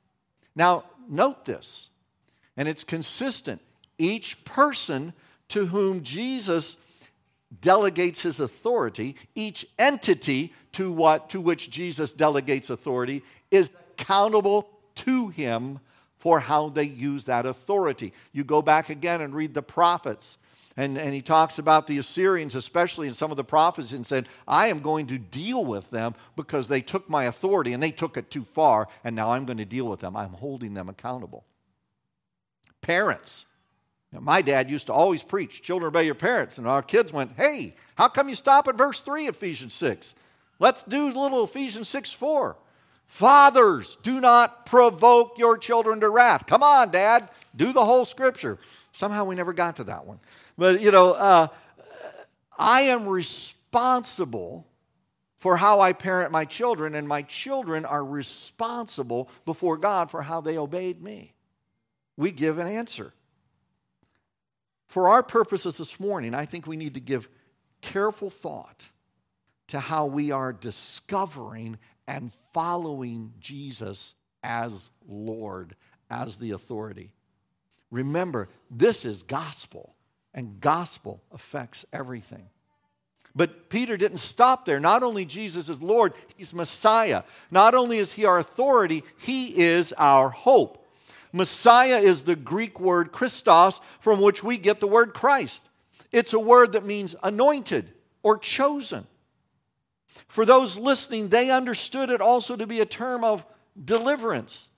Now, 0.57 0.85
note 1.07 1.44
this, 1.44 1.90
and 2.57 2.66
it's 2.66 2.85
consistent. 2.85 3.61
Each 3.98 4.42
person 4.46 5.12
to 5.48 5.66
whom 5.66 6.03
Jesus 6.03 6.79
delegates 7.61 8.22
his 8.22 8.40
authority, 8.40 9.16
each 9.35 9.66
entity 9.79 10.55
to 10.72 10.90
what 10.90 11.29
to 11.31 11.40
which 11.42 11.68
Jesus 11.68 12.14
delegates 12.14 12.70
authority 12.70 13.22
is 13.51 13.70
accountable 13.98 14.70
to 14.94 15.29
him 15.29 15.81
for 16.16 16.40
how 16.40 16.70
they 16.70 16.85
use 16.85 17.27
that 17.27 17.44
authority. 17.44 18.14
You 18.33 18.42
go 18.42 18.62
back 18.62 18.88
again 18.88 19.20
and 19.20 19.35
read 19.35 19.53
the 19.53 19.62
prophets 19.62 20.38
and, 20.79 20.97
and 20.97 21.12
he 21.12 21.23
talks 21.23 21.59
about 21.59 21.88
the 21.88 21.99
Assyrians, 21.99 22.55
especially 22.55 23.09
in 23.09 23.12
some 23.12 23.33
of 23.33 23.37
the 23.37 23.43
prophecies, 23.43 23.95
and 23.95 24.07
said, 24.07 24.29
I 24.47 24.69
am 24.69 24.79
going 24.79 25.09
to 25.09 25.19
deal 25.19 25.64
with 25.64 25.91
them 25.91 26.14
because 26.37 26.69
they 26.69 26.81
took 26.81 27.11
my 27.11 27.25
authority 27.25 27.73
and 27.73 27.83
they 27.83 27.91
took 27.91 28.17
it 28.17 28.31
too 28.31 28.45
far, 28.45 28.87
and 29.03 29.17
now 29.17 29.33
I'm 29.33 29.45
going 29.45 29.59
to 29.59 29.64
deal 29.64 29.87
with 29.87 29.99
them. 29.99 30.17
I'm 30.17 30.35
holding 30.35 30.75
them 30.75 30.88
accountable. 30.88 31.45
Parents. 32.81 33.47
my 34.12 34.41
dad 34.41 34.71
used 34.71 34.87
to 34.87 34.93
always 34.93 35.25
preach, 35.25 35.62
children 35.62 35.88
obey 35.88 36.05
your 36.05 36.14
parents. 36.14 36.59
And 36.59 36.69
our 36.69 36.83
kids 36.83 37.12
went, 37.12 37.33
hey, 37.37 37.75
how 37.97 38.07
come 38.07 38.29
you 38.29 38.37
stop 38.37 38.69
at 38.69 38.79
verse 38.79 39.01
3 39.01 39.27
Ephesians 39.27 39.75
6? 39.75 40.14
Let's 40.61 40.85
do 40.85 41.07
little 41.07 41.43
Ephesians 41.43 41.88
6 41.88 42.12
4. 42.12 42.57
Fathers, 43.07 43.97
do 44.03 44.21
not 44.21 44.64
provoke 44.64 45.38
your 45.38 45.59
children 45.59 45.99
to 46.01 46.09
wrath. 46.09 46.47
Come 46.47 46.62
on, 46.62 46.93
Dad, 46.93 47.31
do 47.57 47.73
the 47.73 47.85
whole 47.85 48.05
scripture. 48.05 48.59
Somehow 48.98 49.26
we 49.26 49.37
never 49.37 49.52
got 49.52 49.76
to 49.76 49.84
that 49.84 50.06
one. 50.06 50.18
But, 50.56 50.82
you 50.82 50.90
know, 50.90 51.12
uh, 51.12 51.46
I 52.58 52.80
am 52.80 53.08
responsible 53.08 54.66
for 55.37 55.56
how 55.56 55.78
I 55.78 55.92
parent 55.92 56.32
my 56.32 56.44
children, 56.44 56.96
and 56.96 57.06
my 57.06 57.22
children 57.22 57.84
are 57.84 58.04
responsible 58.04 59.30
before 59.44 59.76
God 59.76 60.11
for 60.11 60.20
how 60.20 60.40
they 60.40 60.58
obeyed 60.58 61.00
me. 61.00 61.32
We 62.16 62.32
give 62.32 62.58
an 62.58 62.66
answer. 62.66 63.12
For 64.88 65.08
our 65.08 65.22
purposes 65.22 65.78
this 65.78 66.00
morning, 66.00 66.34
I 66.34 66.44
think 66.44 66.66
we 66.66 66.76
need 66.76 66.94
to 66.94 67.00
give 67.00 67.28
careful 67.80 68.30
thought 68.30 68.88
to 69.68 69.78
how 69.78 70.06
we 70.06 70.32
are 70.32 70.52
discovering 70.52 71.78
and 72.08 72.32
following 72.52 73.32
Jesus 73.38 74.16
as 74.42 74.90
Lord, 75.06 75.76
as 76.11 76.38
the 76.38 76.50
authority. 76.50 77.12
Remember, 77.90 78.48
this 78.70 79.05
is 79.05 79.22
gospel, 79.22 79.94
and 80.35 80.61
gospel 80.61 81.22
affects 81.33 81.87
everything. 81.92 82.48
But 83.35 83.70
Peter 83.70 83.96
didn't 83.96 84.18
stop 84.18 84.64
there. 84.64 84.81
Not 84.81 85.03
only 85.03 85.24
Jesus 85.24 85.68
is 85.68 85.81
Lord, 85.81 86.12
he's 86.37 86.53
Messiah. 86.53 87.22
Not 87.51 87.74
only 87.74 87.98
is 87.98 88.12
he 88.12 88.27
our 88.27 88.38
authority, 88.38 89.05
he 89.18 89.57
is 89.57 89.92
our 89.96 90.29
hope. 90.29 90.87
Messiah 91.33 91.98
is 91.98 92.22
the 92.22 92.37
Greek 92.37 92.81
word 92.81 93.12
Christos, 93.12 93.81
from 94.01 94.20
which 94.20 94.42
we 94.42 94.59
get 94.59 94.81
the 94.81 94.88
word 94.88 95.14
Christ. 95.14 95.68
It's 96.11 96.33
a 96.33 96.40
word 96.40 96.72
that 96.72 96.87
means 96.87 97.14
anointed 97.22 97.92
or 98.22 98.38
chosen. 98.38 99.07
For 100.27 100.44
those 100.44 100.79
listening, 100.79 101.29
they 101.29 101.51
understood 101.51 102.11
it 102.11 102.20
also 102.20 102.57
to 102.57 102.66
be 102.66 102.81
a 102.81 102.87
term 102.87 103.22
of 103.24 103.46
deliverance. 103.83 104.70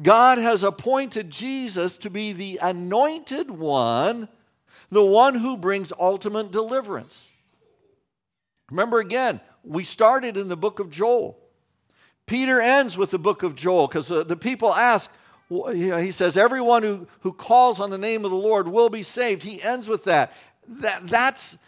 God 0.00 0.38
has 0.38 0.62
appointed 0.62 1.30
Jesus 1.30 1.98
to 1.98 2.10
be 2.10 2.32
the 2.32 2.58
anointed 2.62 3.50
one, 3.50 4.28
the 4.90 5.04
one 5.04 5.34
who 5.34 5.56
brings 5.56 5.92
ultimate 5.98 6.50
deliverance. 6.50 7.30
Remember 8.70 9.00
again, 9.00 9.40
we 9.64 9.84
started 9.84 10.36
in 10.36 10.48
the 10.48 10.56
book 10.56 10.78
of 10.78 10.90
Joel. 10.90 11.38
Peter 12.26 12.60
ends 12.60 12.96
with 12.96 13.10
the 13.10 13.18
book 13.18 13.42
of 13.42 13.54
Joel 13.54 13.86
because 13.86 14.08
the, 14.08 14.24
the 14.24 14.36
people 14.36 14.74
ask, 14.74 15.12
he 15.50 16.10
says, 16.10 16.38
everyone 16.38 16.82
who, 16.82 17.06
who 17.20 17.32
calls 17.32 17.78
on 17.78 17.90
the 17.90 17.98
name 17.98 18.24
of 18.24 18.30
the 18.30 18.36
Lord 18.36 18.68
will 18.68 18.88
be 18.88 19.02
saved. 19.02 19.42
He 19.42 19.62
ends 19.62 19.88
with 19.88 20.04
that. 20.04 20.32
that 20.66 21.06
that's 21.06 21.58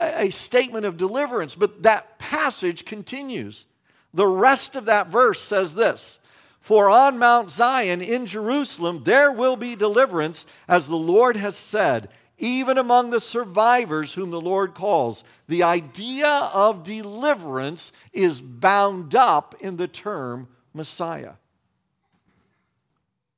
a 0.00 0.30
statement 0.30 0.86
of 0.86 0.96
deliverance, 0.96 1.54
but 1.54 1.82
that 1.82 2.18
passage 2.18 2.84
continues. 2.84 3.66
The 4.12 4.26
rest 4.26 4.76
of 4.76 4.84
that 4.84 5.08
verse 5.08 5.40
says 5.40 5.74
this 5.74 6.20
For 6.64 6.88
on 6.88 7.18
Mount 7.18 7.50
Zion 7.50 8.00
in 8.00 8.24
Jerusalem 8.24 9.02
there 9.04 9.30
will 9.30 9.54
be 9.54 9.76
deliverance, 9.76 10.46
as 10.66 10.88
the 10.88 10.96
Lord 10.96 11.36
has 11.36 11.56
said, 11.56 12.08
even 12.38 12.78
among 12.78 13.10
the 13.10 13.20
survivors 13.20 14.14
whom 14.14 14.30
the 14.30 14.40
Lord 14.40 14.72
calls. 14.72 15.24
The 15.46 15.62
idea 15.62 16.26
of 16.26 16.82
deliverance 16.82 17.92
is 18.14 18.40
bound 18.40 19.14
up 19.14 19.54
in 19.60 19.76
the 19.76 19.86
term 19.86 20.48
Messiah. 20.72 21.34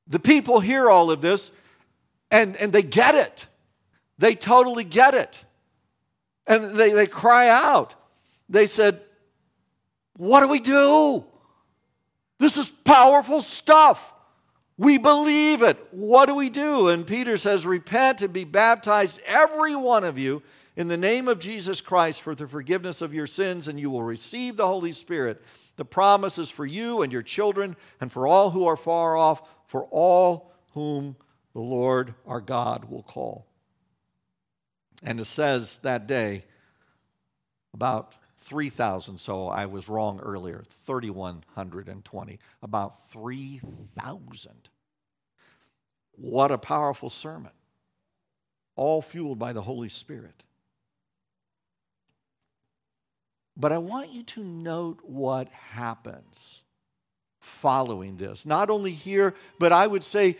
The 0.06 0.20
people 0.20 0.60
hear 0.60 0.88
all 0.88 1.10
of 1.10 1.20
this 1.20 1.50
and, 2.30 2.54
and 2.58 2.72
they 2.72 2.84
get 2.84 3.16
it. 3.16 3.48
They 4.18 4.36
totally 4.36 4.84
get 4.84 5.14
it. 5.14 5.44
And 6.46 6.78
they, 6.78 6.92
they 6.92 7.08
cry 7.08 7.48
out. 7.48 7.96
They 8.48 8.68
said, 8.68 9.00
What 10.16 10.42
do 10.42 10.46
we 10.46 10.60
do? 10.60 11.24
This 12.38 12.56
is 12.56 12.68
powerful 12.68 13.40
stuff. 13.40 14.12
We 14.78 14.98
believe 14.98 15.62
it. 15.62 15.78
What 15.90 16.26
do 16.26 16.34
we 16.34 16.50
do? 16.50 16.88
And 16.88 17.06
Peter 17.06 17.36
says, 17.36 17.64
Repent 17.64 18.20
and 18.20 18.32
be 18.32 18.44
baptized, 18.44 19.20
every 19.24 19.74
one 19.74 20.04
of 20.04 20.18
you, 20.18 20.42
in 20.76 20.88
the 20.88 20.98
name 20.98 21.28
of 21.28 21.38
Jesus 21.38 21.80
Christ 21.80 22.20
for 22.20 22.34
the 22.34 22.46
forgiveness 22.46 23.00
of 23.00 23.14
your 23.14 23.26
sins, 23.26 23.68
and 23.68 23.80
you 23.80 23.90
will 23.90 24.02
receive 24.02 24.56
the 24.56 24.66
Holy 24.66 24.92
Spirit. 24.92 25.42
The 25.76 25.86
promise 25.86 26.36
is 26.38 26.50
for 26.50 26.66
you 26.66 27.00
and 27.02 27.12
your 27.12 27.22
children, 27.22 27.76
and 28.00 28.12
for 28.12 28.26
all 28.26 28.50
who 28.50 28.66
are 28.66 28.76
far 28.76 29.16
off, 29.16 29.42
for 29.66 29.84
all 29.84 30.52
whom 30.72 31.16
the 31.54 31.60
Lord 31.60 32.14
our 32.26 32.42
God 32.42 32.84
will 32.84 33.02
call. 33.02 33.46
And 35.02 35.18
it 35.18 35.24
says 35.24 35.78
that 35.78 36.06
day, 36.06 36.44
about 37.72 38.14
3,000, 38.46 39.18
so 39.18 39.48
I 39.48 39.66
was 39.66 39.88
wrong 39.88 40.20
earlier, 40.20 40.62
3,120, 40.86 42.38
about 42.62 43.10
3,000. 43.10 44.52
What 46.12 46.52
a 46.52 46.58
powerful 46.58 47.10
sermon, 47.10 47.50
all 48.76 49.02
fueled 49.02 49.40
by 49.40 49.52
the 49.52 49.62
Holy 49.62 49.88
Spirit. 49.88 50.44
But 53.56 53.72
I 53.72 53.78
want 53.78 54.12
you 54.12 54.22
to 54.22 54.44
note 54.44 55.00
what 55.02 55.48
happens 55.48 56.62
following 57.40 58.16
this. 58.16 58.46
Not 58.46 58.70
only 58.70 58.92
here, 58.92 59.34
but 59.58 59.72
I 59.72 59.88
would 59.88 60.04
say 60.04 60.36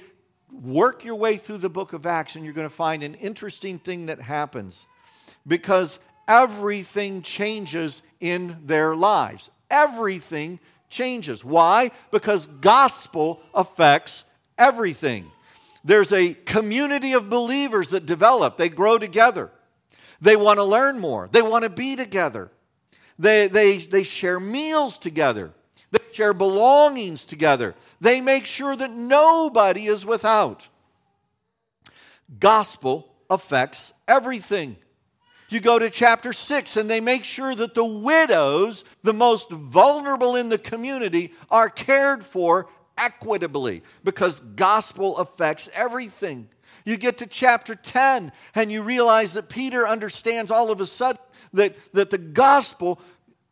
work 0.53 1.05
your 1.05 1.17
way 1.17 1.39
through 1.39 1.59
the 1.59 1.69
book 1.69 1.93
of 1.93 2.07
Acts 2.07 2.37
and 2.37 2.45
you're 2.45 2.55
going 2.55 2.69
to 2.69 2.75
find 2.75 3.03
an 3.03 3.15
interesting 3.15 3.81
thing 3.81 4.07
that 4.07 4.21
happens. 4.21 4.87
Because 5.45 5.99
everything 6.29 7.23
changes 7.23 8.03
in 8.21 8.57
their 8.65 8.95
lives. 8.95 9.51
Everything 9.71 10.61
changes. 10.89 11.45
Why? 11.45 11.91
Because 12.11 12.47
gospel 12.47 13.41
affects 13.55 14.25
everything. 14.59 15.31
There's 15.85 16.13
a 16.13 16.35
community 16.35 17.13
of 17.13 17.31
believers 17.31 17.89
that 17.89 18.07
develop, 18.07 18.57
they 18.57 18.69
grow 18.69 18.99
together. 18.99 19.51
They 20.21 20.37
want 20.37 20.59
to 20.59 20.65
learn 20.65 20.99
more, 20.99 21.29
they 21.31 21.43
want 21.43 21.65
to 21.65 21.71
be 21.71 21.97
together. 21.97 22.51
They, 23.19 23.49
they, 23.49 23.79
they 23.79 24.03
share 24.03 24.39
meals 24.39 24.99
together. 24.99 25.53
They 25.91 26.01
share 26.13 26.35
belongings 26.35 27.25
together. 27.25 27.75
They 28.01 28.21
make 28.21 28.45
sure 28.45 28.77
that 28.77 28.91
nobody 28.91 29.87
is 29.87 30.05
without. 30.05 30.69
Gospel 32.39 33.09
affects 33.31 33.95
everything. 34.07 34.77
You 35.49 35.61
go 35.61 35.79
to 35.79 35.91
chapter 35.91 36.33
6, 36.33 36.77
and 36.77 36.91
they 36.91 37.01
make 37.01 37.25
sure 37.25 37.55
that 37.55 37.75
the 37.75 37.85
widows, 37.85 38.85
the 39.03 39.13
most 39.13 39.51
vulnerable 39.51 40.35
in 40.35 40.49
the 40.49 40.59
community, 40.59 41.33
are 41.51 41.69
cared 41.69 42.25
for 42.25 42.69
equitably 42.99 43.83
because 44.03 44.41
gospel 44.41 45.19
affects 45.19 45.69
everything. 45.73 46.49
You 46.85 46.97
get 46.97 47.19
to 47.19 47.27
chapter 47.27 47.75
10, 47.75 48.33
and 48.55 48.73
you 48.73 48.83
realize 48.83 49.35
that 49.35 49.49
Peter 49.49 49.87
understands 49.87 50.51
all 50.51 50.71
of 50.71 50.81
a 50.81 50.87
sudden 50.87 51.21
that, 51.53 51.77
that 51.93 52.11
the 52.11 52.19
gospel 52.19 53.01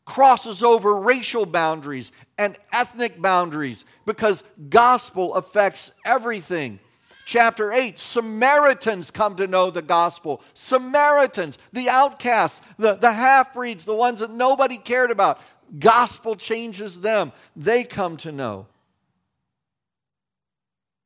crosses 0.05 0.63
over 0.63 1.01
racial 1.01 1.47
boundaries 1.47 2.13
and 2.39 2.57
ethnic 2.73 3.21
boundaries 3.21 3.85
because 4.05 4.43
gospel 4.69 5.35
affects 5.35 5.93
everything 6.05 6.79
chapter 7.25 7.73
8, 7.73 7.99
Samaritans 7.99 9.11
come 9.11 9.37
to 9.37 9.47
know 9.47 9.71
the 9.71 9.83
gospel. 9.83 10.43
Samaritans, 10.55 11.59
the 11.73 11.89
outcasts, 11.89 12.61
the, 12.79 12.95
the 12.95 13.13
half 13.13 13.53
breeds, 13.53 13.85
the 13.85 13.95
ones 13.95 14.21
that 14.21 14.31
nobody 14.31 14.79
cared 14.79 15.11
about. 15.11 15.41
Gospel 15.79 16.37
changes 16.37 17.01
them. 17.01 17.33
They 17.57 17.85
come 17.85 18.17
to 18.19 18.33
know. 18.33 18.67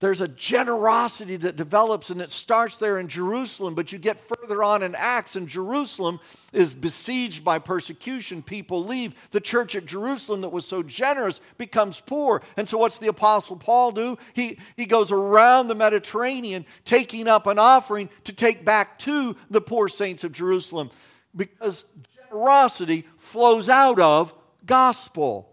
There's 0.01 0.21
a 0.21 0.29
generosity 0.29 1.35
that 1.39 1.57
develops, 1.57 2.11
and 2.11 2.23
it 2.23 2.31
starts 2.31 2.77
there 2.77 3.01
in 3.01 3.09
Jerusalem, 3.09 3.75
but 3.75 3.91
you 3.91 3.99
get 3.99 4.21
further 4.21 4.63
on 4.63 4.85
in 4.85 4.95
Acts, 4.95 5.35
and 5.35 5.49
Jerusalem 5.49 6.21
is 6.53 6.73
besieged 6.73 7.43
by 7.43 7.59
persecution. 7.59 8.41
People 8.41 8.85
leave. 8.85 9.13
The 9.33 9.41
church 9.41 9.75
at 9.75 9.87
Jerusalem 9.87 10.43
that 10.43 10.51
was 10.51 10.65
so 10.65 10.85
generous 10.85 11.41
becomes 11.57 12.01
poor. 12.01 12.43
And 12.57 12.69
so, 12.69 12.79
what's 12.79 12.99
the 12.99 13.09
Apostle 13.09 13.57
Paul 13.57 13.91
do? 13.91 14.19
He, 14.35 14.61
he 14.77 14.87
goes 14.87 15.11
around 15.11 15.67
the 15.67 15.75
Mediterranean 15.75 16.65
taking 16.85 17.27
up 17.27 17.49
an 17.49 17.59
offering 17.59 18.09
to 18.23 18.33
take 18.33 18.65
back 18.65 19.01
to 19.01 19.35
the 19.51 19.61
poor 19.61 19.89
saints 19.89 20.23
of 20.23 20.31
Jerusalem 20.31 20.91
because 21.35 21.85
generosity 22.29 23.05
flows 23.17 23.69
out 23.69 23.99
of 23.99 24.33
gospel. 24.65 25.53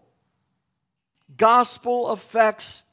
Gospel 1.36 2.10
affects 2.10 2.84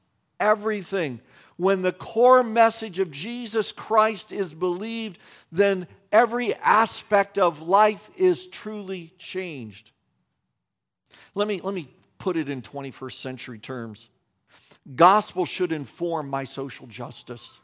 everything 0.41 1.21
when 1.57 1.83
the 1.83 1.93
core 1.93 2.43
message 2.43 2.99
of 2.99 3.11
Jesus 3.11 3.73
Christ 3.73 4.33
is 4.33 4.55
believed, 4.55 5.19
then 5.51 5.87
every 6.11 6.55
aspect 6.55 7.39
of 7.39 7.67
life 7.67 8.11
is 8.17 8.47
truly 8.47 9.13
changed. 9.19 9.91
Let 11.35 11.49
me, 11.49 11.61
let 11.61 11.75
me 11.75 11.89
put 12.19 12.37
it 12.37 12.49
in 12.49 12.63
21st 12.63 13.13
century 13.13 13.59
terms. 13.59 14.11
Gospel 14.95 15.45
should 15.45 15.73
inform 15.73 16.29
my 16.29 16.45
social 16.45 16.87
justice. 16.87 17.61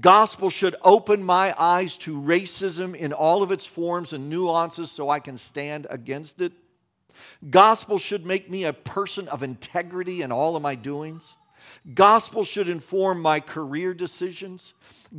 Gospel 0.00 0.50
should 0.50 0.76
open 0.82 1.22
my 1.22 1.54
eyes 1.58 1.96
to 1.98 2.20
racism 2.20 2.94
in 2.94 3.12
all 3.12 3.42
of 3.42 3.50
its 3.52 3.64
forms 3.64 4.12
and 4.12 4.28
nuances 4.28 4.90
so 4.90 5.08
I 5.08 5.18
can 5.18 5.36
stand 5.36 5.86
against 5.88 6.42
it. 6.42 6.52
Gospel 7.48 7.96
should 7.96 8.26
make 8.26 8.50
me 8.50 8.64
a 8.64 8.72
person 8.72 9.28
of 9.28 9.42
integrity 9.42 10.20
in 10.20 10.30
all 10.30 10.56
of 10.56 10.62
my 10.62 10.74
doings. 10.74 11.37
Gospel 11.94 12.44
should 12.44 12.68
inform 12.68 13.22
my 13.22 13.40
career 13.40 13.94
decisions. 13.94 14.74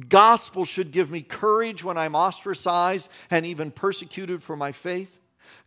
Gospel 0.08 0.66
should 0.66 0.92
give 0.92 1.10
me 1.10 1.22
courage 1.22 1.84
when 1.84 1.98
I'm 1.98 2.16
ostracized 2.16 3.10
and 3.32 3.46
even 3.46 3.72
persecuted 3.72 4.44
for 4.44 4.56
my 4.56 4.72
faith. 4.72 5.20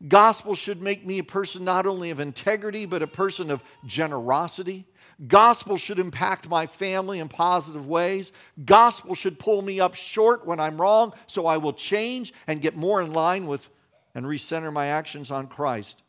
Gospel 0.07 0.55
should 0.55 0.81
make 0.81 1.05
me 1.05 1.19
a 1.19 1.25
person 1.25 1.65
not 1.65 1.87
only 1.87 2.11
of 2.11 2.21
integrity, 2.21 2.87
but 2.87 3.03
a 3.03 3.07
person 3.07 3.51
of 3.51 3.63
generosity. 3.85 4.85
Gospel 5.27 5.77
should 5.77 5.99
impact 5.99 6.49
my 6.49 6.67
family 6.67 7.19
in 7.21 7.29
positive 7.29 7.87
ways. 7.87 8.33
Gospel 8.65 9.15
should 9.15 9.39
pull 9.39 9.63
me 9.63 9.81
up 9.81 9.95
short 9.95 10.47
when 10.47 10.59
I'm 10.59 10.81
wrong, 10.81 11.13
so 11.27 11.47
I 11.47 11.57
will 11.59 11.73
change 11.73 12.33
and 12.47 12.61
get 12.61 12.77
more 12.77 13.01
in 13.01 13.13
line 13.13 13.47
with 13.47 13.69
and 14.15 14.27
recenter 14.27 14.73
my 14.73 14.87
actions 14.87 15.31
on 15.31 15.47
Christ. 15.47 16.03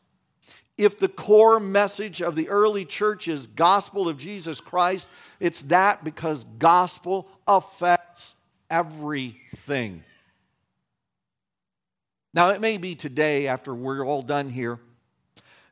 If 0.76 0.98
the 0.98 1.08
core 1.08 1.60
message 1.60 2.20
of 2.20 2.34
the 2.34 2.48
early 2.48 2.84
church 2.84 3.28
is 3.28 3.46
gospel 3.46 4.08
of 4.08 4.18
Jesus 4.18 4.60
Christ, 4.60 5.08
it's 5.38 5.62
that 5.62 6.02
because 6.02 6.44
gospel 6.58 7.28
affects 7.46 8.34
everything. 8.68 10.02
Now, 12.32 12.50
it 12.50 12.60
may 12.60 12.78
be 12.78 12.96
today, 12.96 13.46
after 13.46 13.72
we're 13.72 14.04
all 14.04 14.22
done 14.22 14.48
here, 14.48 14.80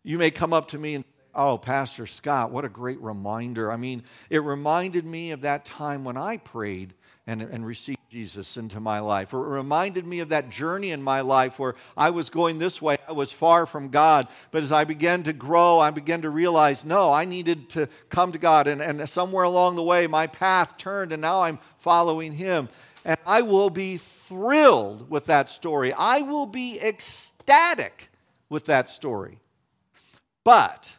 you 0.05 0.19
may 0.19 0.31
come 0.31 0.53
up 0.53 0.69
to 0.69 0.79
me 0.79 0.95
and 0.95 1.05
Oh, 1.35 1.57
Pastor 1.57 2.07
Scott, 2.07 2.51
what 2.51 2.65
a 2.65 2.69
great 2.69 3.01
reminder. 3.01 3.73
I 3.73 3.77
mean, 3.77 4.03
it 4.29 4.43
reminded 4.43 5.05
me 5.07 5.31
of 5.31 5.43
that 5.43 5.65
time 5.65 6.05
when 6.05 6.17
I 6.17 6.37
prayed 6.37 6.95
and, 7.27 7.41
and 7.41 7.65
received 7.65 7.99
Jesus 8.11 8.57
into 8.57 8.81
my 8.81 8.99
life. 8.99 9.33
It 9.33 9.39
reminded 9.39 10.07
me 10.07 10.21
of 10.21 10.31
that 10.31 10.51
journey 10.51 10.91
in 10.91 11.03
my 11.03 11.21
life 11.23 11.59
where 11.59 11.75
I 11.97 12.11
was 12.11 12.29
going 12.29 12.59
this 12.59 12.83
way, 12.83 12.97
I 13.09 13.13
was 13.13 13.33
far 13.33 13.65
from 13.65 13.89
God. 13.89 14.29
But 14.51 14.63
as 14.63 14.73
I 14.73 14.85
began 14.85 15.23
to 15.23 15.33
grow, 15.33 15.79
I 15.79 15.91
began 15.91 16.23
to 16.23 16.31
realize 16.31 16.85
no, 16.85 17.13
I 17.13 17.25
needed 17.25 17.71
to 17.71 17.89
come 18.11 18.33
to 18.33 18.39
God. 18.39 18.67
And, 18.67 18.83
and 18.83 19.09
somewhere 19.09 19.45
along 19.45 19.77
the 19.77 19.83
way, 19.83 20.07
my 20.07 20.27
path 20.27 20.77
turned, 20.77 21.13
and 21.13 21.23
now 21.23 21.43
I'm 21.43 21.59
following 21.79 22.33
Him. 22.33 22.69
And 23.05 23.19
I 23.25 23.43
will 23.43 23.71
be 23.71 23.97
thrilled 23.97 25.09
with 25.09 25.27
that 25.27 25.49
story. 25.49 25.93
I 25.93 26.21
will 26.21 26.47
be 26.47 26.81
ecstatic 26.81 28.11
with 28.49 28.67
that 28.67 28.89
story. 28.89 29.39
But 30.45 30.93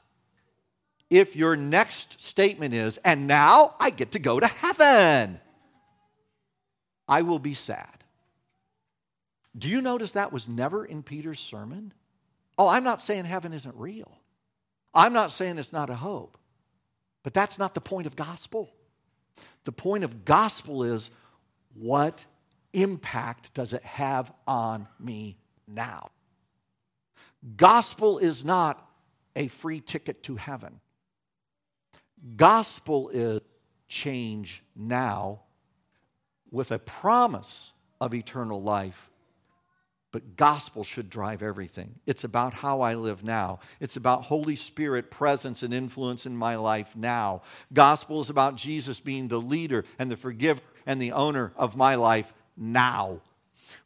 if 1.14 1.36
your 1.36 1.56
next 1.56 2.20
statement 2.22 2.74
is, 2.74 2.98
and 2.98 3.28
now 3.28 3.76
I 3.80 3.92
get 3.92 4.14
to 4.14 4.20
go 4.20 4.40
to 4.40 4.48
heaven, 4.48 5.40
I 7.08 7.22
will 7.22 7.38
be 7.38 7.54
sad. 7.54 8.04
Do 9.56 9.70
you 9.70 9.80
notice 9.80 10.14
that 10.14 10.34
was 10.34 10.50
never 10.50 10.84
in 10.84 11.04
Peter's 11.04 11.40
sermon? 11.40 11.94
Oh, 12.58 12.68
I'm 12.68 12.84
not 12.84 13.00
saying 13.00 13.26
heaven 13.26 13.54
isn't 13.54 13.76
real. 13.76 14.12
I'm 14.92 15.14
not 15.14 15.32
saying 15.32 15.60
it's 15.60 15.72
not 15.72 15.92
a 15.92 15.96
hope. 15.96 16.38
But 17.22 17.36
that's 17.36 17.60
not 17.60 17.76
the 17.76 17.82
point 17.82 18.08
of 18.08 18.16
gospel. 18.16 18.74
The 19.66 19.72
point 19.72 20.04
of 20.04 20.26
gospel 20.26 20.84
is 20.84 21.12
what 21.76 22.26
impact 22.74 23.54
does 23.54 23.74
it 23.74 23.84
have 23.84 24.34
on 24.48 24.88
me 25.00 25.38
now? 25.68 26.10
Gospel 27.56 28.18
is 28.18 28.44
not 28.44 28.84
a 29.36 29.48
free 29.48 29.80
ticket 29.80 30.24
to 30.24 30.38
heaven. 30.38 30.80
Gospel 32.36 33.10
is 33.10 33.42
change 33.88 34.64
now 34.76 35.42
with 36.52 36.72
a 36.72 36.80
promise 36.80 37.74
of 38.00 38.14
eternal 38.14 38.62
life. 38.62 39.10
But 40.12 40.36
gospel 40.36 40.84
should 40.84 41.10
drive 41.10 41.42
everything. 41.42 41.96
It's 42.06 42.24
about 42.24 42.54
how 42.54 42.82
I 42.82 42.94
live 42.94 43.24
now. 43.24 43.60
It's 43.80 43.98
about 43.98 44.26
Holy 44.26 44.56
Spirit 44.56 45.10
presence 45.10 45.64
and 45.64 45.74
influence 45.74 46.28
in 46.28 46.38
my 46.38 46.56
life 46.56 46.96
now. 46.96 47.42
Gospel 47.74 48.20
is 48.20 48.30
about 48.30 48.56
Jesus 48.56 49.00
being 49.00 49.28
the 49.28 49.42
leader 49.42 49.86
and 49.98 50.12
the 50.12 50.18
forgiver 50.18 50.62
and 50.86 51.02
the 51.02 51.14
owner 51.14 51.52
of 51.56 51.76
my 51.76 51.96
life 51.96 52.32
now. 52.56 53.22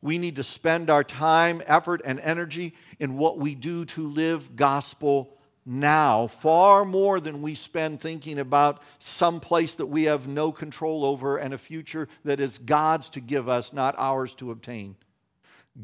We 0.02 0.18
need 0.18 0.36
to 0.36 0.44
spend 0.44 0.90
our 0.90 1.04
time, 1.04 1.62
effort, 1.66 2.02
and 2.04 2.20
energy 2.20 2.76
in 3.00 3.18
what 3.18 3.38
we 3.38 3.56
do 3.56 3.86
to 3.86 4.08
live 4.08 4.56
gospel 4.58 5.37
now 5.68 6.28
far 6.28 6.86
more 6.86 7.20
than 7.20 7.42
we 7.42 7.54
spend 7.54 8.00
thinking 8.00 8.40
about 8.40 8.82
some 9.00 9.42
place 9.42 9.76
that 9.76 9.88
we 9.88 10.06
have 10.06 10.28
no 10.28 10.52
control 10.52 11.04
over 11.04 11.38
and 11.38 11.54
a 11.54 11.58
future 11.58 12.08
that 12.24 12.40
is 12.40 12.58
God's 12.58 13.10
to 13.12 13.20
give 13.20 13.50
us, 13.50 13.74
not 13.74 13.94
ours 13.98 14.34
to 14.36 14.52
obtain. 14.52 14.96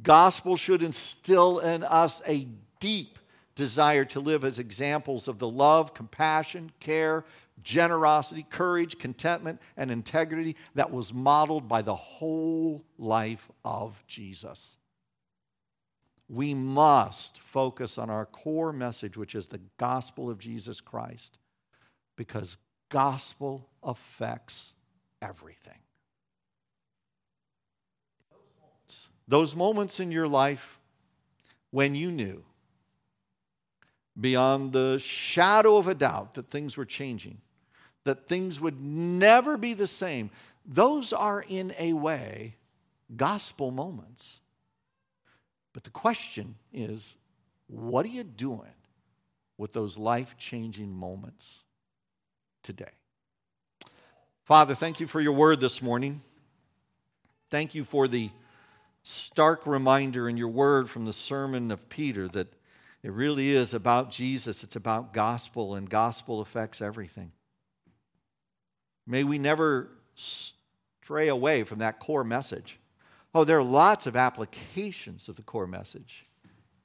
Gospel 0.02 0.56
should 0.56 0.82
instill 0.82 1.60
in 1.60 1.84
us 1.84 2.22
a 2.26 2.48
deep 2.80 3.20
desire 3.56 4.06
to 4.06 4.20
live 4.20 4.44
as 4.44 4.58
examples 4.58 5.28
of 5.28 5.38
the 5.38 5.50
love, 5.50 5.94
compassion, 5.94 6.72
care, 6.80 7.26
generosity, 7.62 8.46
courage, 8.50 8.98
contentment, 8.98 9.62
and 9.78 9.92
integrity 9.92 10.56
that 10.76 10.92
was 10.92 11.14
modeled 11.14 11.68
by 11.68 11.82
the 11.82 11.96
whole 11.96 12.84
life 12.98 13.52
of 13.64 14.02
Jesus 14.08 14.78
we 16.34 16.54
must 16.54 17.40
focus 17.40 17.98
on 17.98 18.10
our 18.10 18.26
core 18.26 18.74
message, 18.74 19.18
which 19.18 19.36
is 19.36 19.48
the 19.48 19.62
gospel 19.78 20.30
of 20.30 20.40
Jesus 20.40 20.82
Christ, 20.82 21.38
because 22.16 22.58
gospel 22.90 23.70
affects 23.84 24.74
everything. 25.22 25.78
Those 29.28 29.56
moments 29.56 30.00
in 30.00 30.12
your 30.12 30.28
life 30.28 30.80
when 31.72 31.96
you 31.96 32.12
knew 32.12 32.44
beyond 34.20 34.74
the 34.74 35.00
shadow 35.00 35.78
of 35.78 35.88
a 35.88 35.96
doubt 35.96 36.34
that 36.36 36.50
things 36.50 36.78
were 36.78 36.86
changing, 36.86 37.40
that 38.04 38.28
things 38.28 38.60
would 38.60 38.82
never 38.82 39.58
be 39.58 39.74
the 39.74 39.88
same, 39.88 40.30
those 40.66 41.14
are 41.14 41.44
in 41.48 41.74
a 41.80 41.94
way 41.94 42.58
gospel 43.16 43.72
moments. 43.72 44.42
But 45.74 45.84
the 45.84 45.90
question 45.90 46.56
is 46.72 47.16
what 47.68 48.06
are 48.06 48.10
you 48.10 48.24
doing 48.24 48.74
with 49.58 49.74
those 49.74 49.98
life 49.98 50.36
changing 50.38 50.94
moments 50.94 51.64
today? 52.62 52.92
Father, 54.44 54.76
thank 54.76 55.00
you 55.00 55.08
for 55.08 55.22
your 55.22 55.34
word 55.34 55.60
this 55.60 55.82
morning. 55.82 56.22
Thank 57.50 57.76
you 57.76 57.84
for 57.84 58.08
the 58.08 58.30
stark 59.04 59.66
reminder 59.66 60.30
in 60.30 60.38
your 60.38 60.50
word 60.50 60.90
from 60.90 61.06
the 61.06 61.14
sermon 61.14 61.72
of 61.72 61.90
Peter 61.90 62.28
that 62.30 62.48
it 63.04 63.12
really 63.12 63.50
is 63.50 63.74
about 63.74 64.12
Jesus, 64.12 64.64
it's 64.64 64.78
about 64.78 65.14
gospel, 65.14 65.76
and 65.76 65.90
gospel 65.90 66.40
affects 66.40 66.82
everything. 66.82 67.34
May 69.06 69.26
we 69.26 69.38
never 69.38 69.90
stray 70.16 71.28
away 71.28 71.64
from 71.64 71.80
that 71.80 72.00
core 72.00 72.24
message. 72.24 72.80
Oh, 73.36 73.44
there 73.44 73.58
are 73.58 73.64
lots 73.64 74.06
of 74.06 74.16
applications 74.16 75.28
of 75.28 75.36
the 75.36 75.42
core 75.42 75.66
message, 75.66 76.26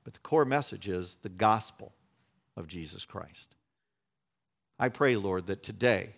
but 0.02 0.14
the 0.14 0.20
core 0.20 0.46
message 0.46 0.88
is 0.88 1.16
the 1.16 1.28
gospel 1.28 1.92
of 2.56 2.66
Jesus 2.66 3.04
Christ. 3.04 3.54
I 4.78 4.88
pray, 4.88 5.16
Lord, 5.16 5.46
that 5.48 5.62
today 5.62 6.10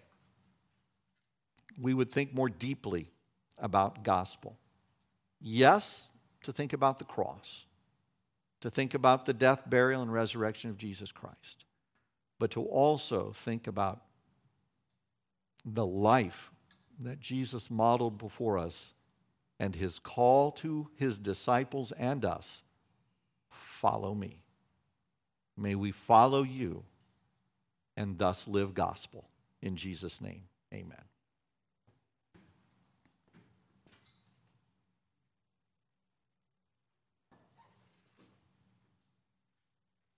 we 1.81 1.95
would 1.95 2.13
think 2.13 2.33
more 2.33 2.49
deeply 2.49 3.11
about 3.59 4.05
gospel. 4.05 4.57
Yes, 5.41 6.13
to 6.45 6.53
think 6.53 6.73
about 6.73 6.99
the 6.99 7.05
cross, 7.05 7.65
to 8.61 8.71
think 8.71 8.95
about 8.95 9.27
the 9.27 9.33
death, 9.33 9.69
burial, 9.69 10.03
and 10.03 10.13
resurrection 10.13 10.71
of 10.71 10.79
Jesus 10.79 11.11
Christ, 11.11 11.65
but 12.39 12.51
to 12.53 12.63
also 12.63 13.33
think 13.33 13.67
about 13.67 14.03
the 15.65 15.87
life 15.87 16.53
that 17.01 17.21
Jesus 17.21 17.71
modeled 17.71 18.19
before 18.19 18.59
us 18.59 18.93
and 19.61 19.77
his 19.77 19.99
call 19.99 20.51
to 20.51 20.89
his 20.97 21.19
disciples 21.19 21.93
and 21.93 22.25
us 22.25 22.63
follow 23.51 24.15
me. 24.15 24.43
May 25.57 25.75
we 25.75 25.93
follow 25.93 26.43
you 26.43 26.85
and 27.95 28.17
thus 28.17 28.49
live 28.49 28.73
gospel. 28.73 29.29
In 29.61 29.77
Jesus' 29.77 30.23
name, 30.23 30.45
amen. 30.73 31.10